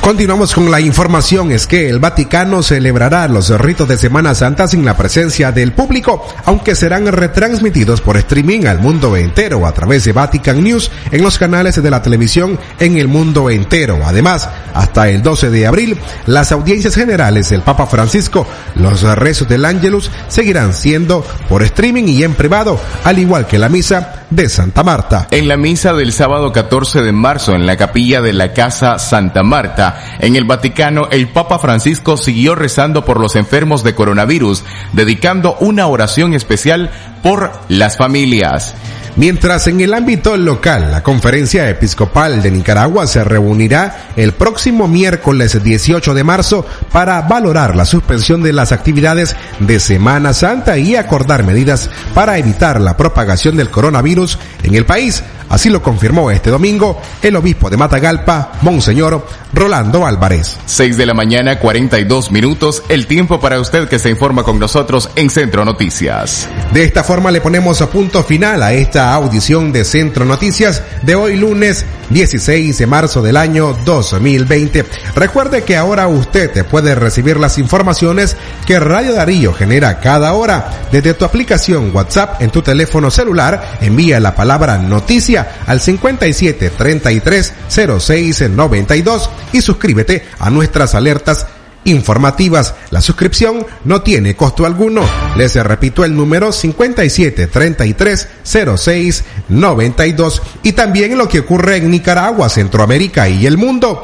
Continuamos 0.10 0.56
con 0.56 0.72
la 0.72 0.82
información, 0.82 1.52
es 1.52 1.68
que 1.68 1.88
el 1.88 2.00
Vaticano 2.00 2.64
celebrará 2.64 3.28
los 3.28 3.52
ritos 3.62 3.88
de 3.88 3.96
Semana 3.96 4.34
Santa 4.34 4.68
sin 4.68 4.84
la 4.84 4.98
presencia 4.98 5.52
del 5.52 5.72
público, 5.72 6.26
aunque 6.46 6.74
serán 6.74 7.06
retransmitidos 7.06 8.02
por 8.02 8.18
streaming 8.18 8.66
al 8.66 8.80
mundo 8.80 9.16
entero 9.16 9.68
a 9.68 9.72
través 9.72 10.06
de 10.06 10.12
Vatican 10.12 10.64
News 10.64 10.90
en 11.12 11.22
los 11.22 11.38
canales 11.38 11.80
de 11.80 11.92
la 11.92 12.02
televisión 12.02 12.60
en 12.80 12.98
el 12.98 13.08
mundo 13.08 13.52
entero. 13.52 14.00
Además, 14.04 14.50
hasta 14.74 15.10
el 15.10 15.22
12 15.22 15.52
de 15.52 15.68
abril, 15.68 16.00
las 16.26 16.52
audiencias 16.52 16.96
generales 16.96 17.52
del 17.52 17.62
Papa 17.62 17.86
Francisco, 17.86 18.48
los 18.74 19.04
rezos 19.04 19.48
del 19.48 19.64
Ángelus 19.64 20.10
seguirán 20.28 20.74
siendo 20.74 21.24
por 21.48 21.62
streaming 21.62 22.06
y 22.06 22.24
en 22.24 22.34
privado, 22.34 22.80
al 23.04 23.20
igual 23.20 23.46
que 23.46 23.60
la 23.60 23.70
misa 23.70 24.19
de 24.30 24.50
Santa 24.50 24.84
Marta. 24.84 25.28
En 25.32 25.48
la 25.48 25.58
misa 25.58 25.94
del 25.94 26.12
sábado 26.12 26.52
14 26.52 27.02
de 27.02 27.12
marzo 27.12 27.56
en 27.56 27.66
la 27.66 27.78
capilla 27.78 28.22
de 28.22 28.34
la 28.34 28.54
Casa 28.54 29.00
Santa 29.00 29.44
Marta, 29.44 30.18
en 30.20 30.36
el 30.36 30.46
Vaticano, 30.46 31.08
el 31.12 31.30
Papa 31.30 31.60
Francisco 31.60 32.18
siguió 32.18 32.56
rezando 32.56 33.06
por 33.06 33.20
los 33.20 33.36
enfermos 33.36 33.84
de 33.84 33.96
coronavirus, 33.96 34.64
dedicando 34.94 35.58
una 35.60 35.88
oración 35.88 36.34
especial 36.34 36.92
por 37.22 37.52
las 37.70 37.98
familias. 37.98 38.76
Mientras 39.16 39.68
en 39.68 39.82
el 39.82 39.94
ámbito 39.94 40.38
local, 40.38 40.92
la 40.92 41.04
Conferencia 41.04 41.70
Episcopal 41.70 42.42
de 42.42 42.52
Nicaragua 42.52 43.06
se 43.06 43.24
reunirá 43.24 44.12
el 44.16 44.32
próximo 44.32 44.88
miércoles 44.88 45.62
18 45.62 46.14
de 46.14 46.24
marzo 46.24 46.66
para 46.92 47.22
valorar 47.24 47.76
la 47.76 47.84
suspensión 47.84 48.42
de 48.44 48.54
las 48.54 48.72
actividades 48.72 49.36
de 49.60 49.80
Semana 49.82 50.34
Santa 50.34 50.78
y 50.78 50.96
acordar 50.96 51.44
medidas 51.44 51.90
para 52.14 52.38
evitar 52.38 52.80
la 52.80 52.96
propagación 52.96 53.58
del 53.58 53.70
coronavirus 53.70 54.40
en 54.64 54.76
el 54.76 54.86
país. 54.86 55.22
Así 55.50 55.70
lo 55.70 55.82
confirmó 55.82 56.32
este 56.32 56.50
domingo 56.52 57.02
el 57.22 57.36
obispo 57.36 57.70
de 57.70 57.78
Matagalpa, 57.78 58.54
Monseñor 58.62 59.26
Rolando 59.52 60.06
Álvarez. 60.06 60.58
6 60.66 60.96
de 60.96 61.06
la 61.06 61.14
mañana, 61.14 61.60
42 61.60 62.32
minutos, 62.32 62.84
el 62.88 63.08
tiempo 63.08 63.40
para 63.40 63.60
usted 63.60 63.90
que 63.90 64.00
se 64.00 64.10
informa 64.10 64.44
con 64.44 64.60
nosotros 64.60 65.10
en 65.16 65.30
Centro 65.30 65.66
Noticias. 65.66 66.48
De 66.72 66.84
esta 66.84 67.04
forma 67.04 67.32
le 67.32 67.42
ponemos 67.42 67.82
a 67.82 67.90
punto 67.90 68.24
final 68.24 68.62
a 68.62 68.74
esta 68.74 69.14
audición 69.14 69.72
de 69.72 69.84
Centro 69.86 70.24
Noticias 70.24 70.84
de 71.02 71.16
hoy 71.16 71.36
lunes 71.36 71.86
16 72.10 72.78
de 72.78 72.88
marzo 72.88 73.22
del 73.22 73.38
año 73.38 73.76
2020. 73.86 74.86
Recuerde 75.16 75.64
que 75.64 75.78
ahora 75.78 76.08
usted 76.08 76.66
puede 76.66 76.96
recibir 76.96 77.38
las 77.38 77.58
informaciones 77.58 78.36
que 78.66 78.80
Radio 78.80 79.14
Darío 79.14 79.54
genera 79.54 80.00
cada 80.00 80.34
hora 80.34 80.88
desde 80.92 81.14
tu 81.14 81.26
aplicación 81.26 81.92
WhatsApp 81.94 82.42
en 82.42 82.50
tu 82.50 82.62
teléfono 82.62 83.10
celular. 83.12 83.78
Envía 83.82 84.20
la 84.20 84.36
palabra 84.36 84.78
noticia 84.78 85.39
al 85.66 85.80
57 85.80 86.72
33 86.72 87.54
06 87.68 88.50
92 88.50 89.30
y 89.54 89.62
suscríbete 89.62 90.26
a 90.40 90.50
nuestras 90.50 90.96
alertas 90.96 91.46
informativas. 91.86 92.76
La 92.92 93.02
suscripción 93.02 93.66
no 93.86 94.02
tiene 94.02 94.36
costo 94.36 94.66
alguno. 94.66 95.02
Les 95.36 95.56
repito 95.56 96.06
el 96.06 96.16
número 96.16 96.52
57 96.52 97.48
33 97.48 98.28
06 98.44 99.24
92 99.50 100.42
y 100.64 100.74
también 100.74 101.18
lo 101.18 101.28
que 101.28 101.40
ocurre 101.40 101.78
en 101.78 101.90
Nicaragua, 101.90 102.50
Centroamérica 102.50 103.30
y 103.30 103.46
el 103.46 103.58
mundo. 103.58 104.02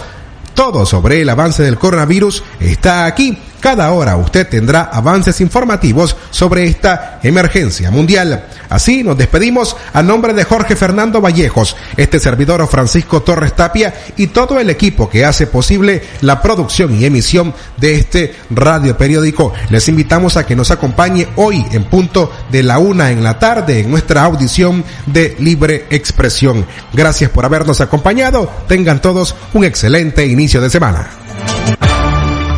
Todo 0.53 0.85
sobre 0.85 1.21
el 1.21 1.29
avance 1.29 1.63
del 1.63 1.77
coronavirus 1.77 2.43
está 2.61 3.05
aquí. 3.05 3.37
Cada 3.59 3.91
hora 3.91 4.15
usted 4.15 4.47
tendrá 4.47 4.83
avances 4.83 5.41
informativos 5.41 6.15
sobre 6.29 6.65
esta 6.65 7.19
emergencia 7.23 7.91
mundial. 7.91 8.45
Así 8.69 9.03
nos 9.03 9.17
despedimos 9.17 9.75
a 9.93 10.01
nombre 10.01 10.33
de 10.33 10.43
Jorge 10.43 10.75
Fernando 10.75 11.21
Vallejos, 11.21 11.75
este 11.97 12.19
servidor 12.19 12.67
Francisco 12.67 13.21
Torres 13.21 13.55
Tapia 13.55 13.93
y 14.17 14.27
todo 14.27 14.59
el 14.59 14.69
equipo 14.69 15.09
que 15.09 15.25
hace 15.25 15.47
posible 15.47 16.01
la 16.21 16.41
producción 16.41 16.95
y 16.95 17.05
emisión 17.05 17.53
de 17.77 17.95
este 17.95 18.35
radio 18.49 18.97
periódico. 18.97 19.53
Les 19.69 19.87
invitamos 19.89 20.37
a 20.37 20.45
que 20.45 20.55
nos 20.55 20.71
acompañe 20.71 21.27
hoy 21.35 21.65
en 21.71 21.85
punto 21.85 22.31
de 22.51 22.63
la 22.63 22.79
una 22.79 23.11
en 23.11 23.23
la 23.23 23.39
tarde 23.39 23.79
en 23.79 23.91
nuestra 23.91 24.23
audición 24.23 24.83
de 25.05 25.35
libre 25.39 25.85
expresión. 25.89 26.65
Gracias 26.93 27.29
por 27.29 27.45
habernos 27.45 27.81
acompañado. 27.81 28.49
Tengan 28.67 29.01
todos 29.01 29.35
un 29.53 29.63
excelente 29.63 30.25
inicio 30.25 30.61
de 30.61 30.69
semana. 30.69 31.09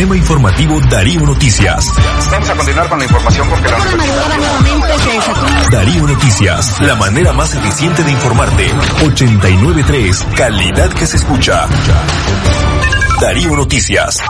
Sistema 0.00 0.16
Informativo 0.16 0.80
Darío 0.88 1.20
Noticias. 1.20 1.92
Vamos 2.30 2.48
a 2.48 2.54
continuar 2.54 2.88
con 2.88 2.98
la 2.98 3.04
información 3.04 3.46
porque 3.50 3.68
la 3.68 3.76
Darío 5.70 6.06
Noticias, 6.06 6.80
la 6.80 6.94
manera 6.94 7.34
más 7.34 7.54
eficiente 7.54 8.02
de 8.02 8.12
informarte. 8.12 8.72
893, 9.04 10.26
calidad 10.34 10.90
que 10.94 11.04
se 11.04 11.18
escucha. 11.18 11.66
Darío 13.20 13.54
Noticias. 13.54 14.22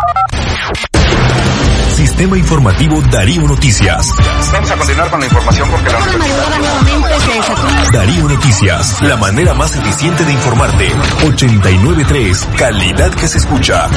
Sistema 1.94 2.36
Informativo 2.36 3.00
Darío 3.02 3.42
Noticias. 3.42 4.08
Vamos 4.52 4.70
a 4.72 4.76
continuar 4.76 5.08
con 5.08 5.20
la 5.20 5.26
información 5.26 5.70
porque 5.70 5.88
la 5.88 6.00
Darío 7.92 8.28
Noticias, 8.28 9.02
la 9.02 9.16
manera 9.18 9.54
más 9.54 9.76
eficiente 9.76 10.24
de 10.24 10.32
informarte. 10.32 10.92
893, 11.28 12.48
calidad 12.56 13.14
que 13.14 13.28
se 13.28 13.38
escucha. 13.38 13.88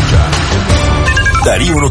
Darío 1.43 1.75
Noticias. 1.75 1.83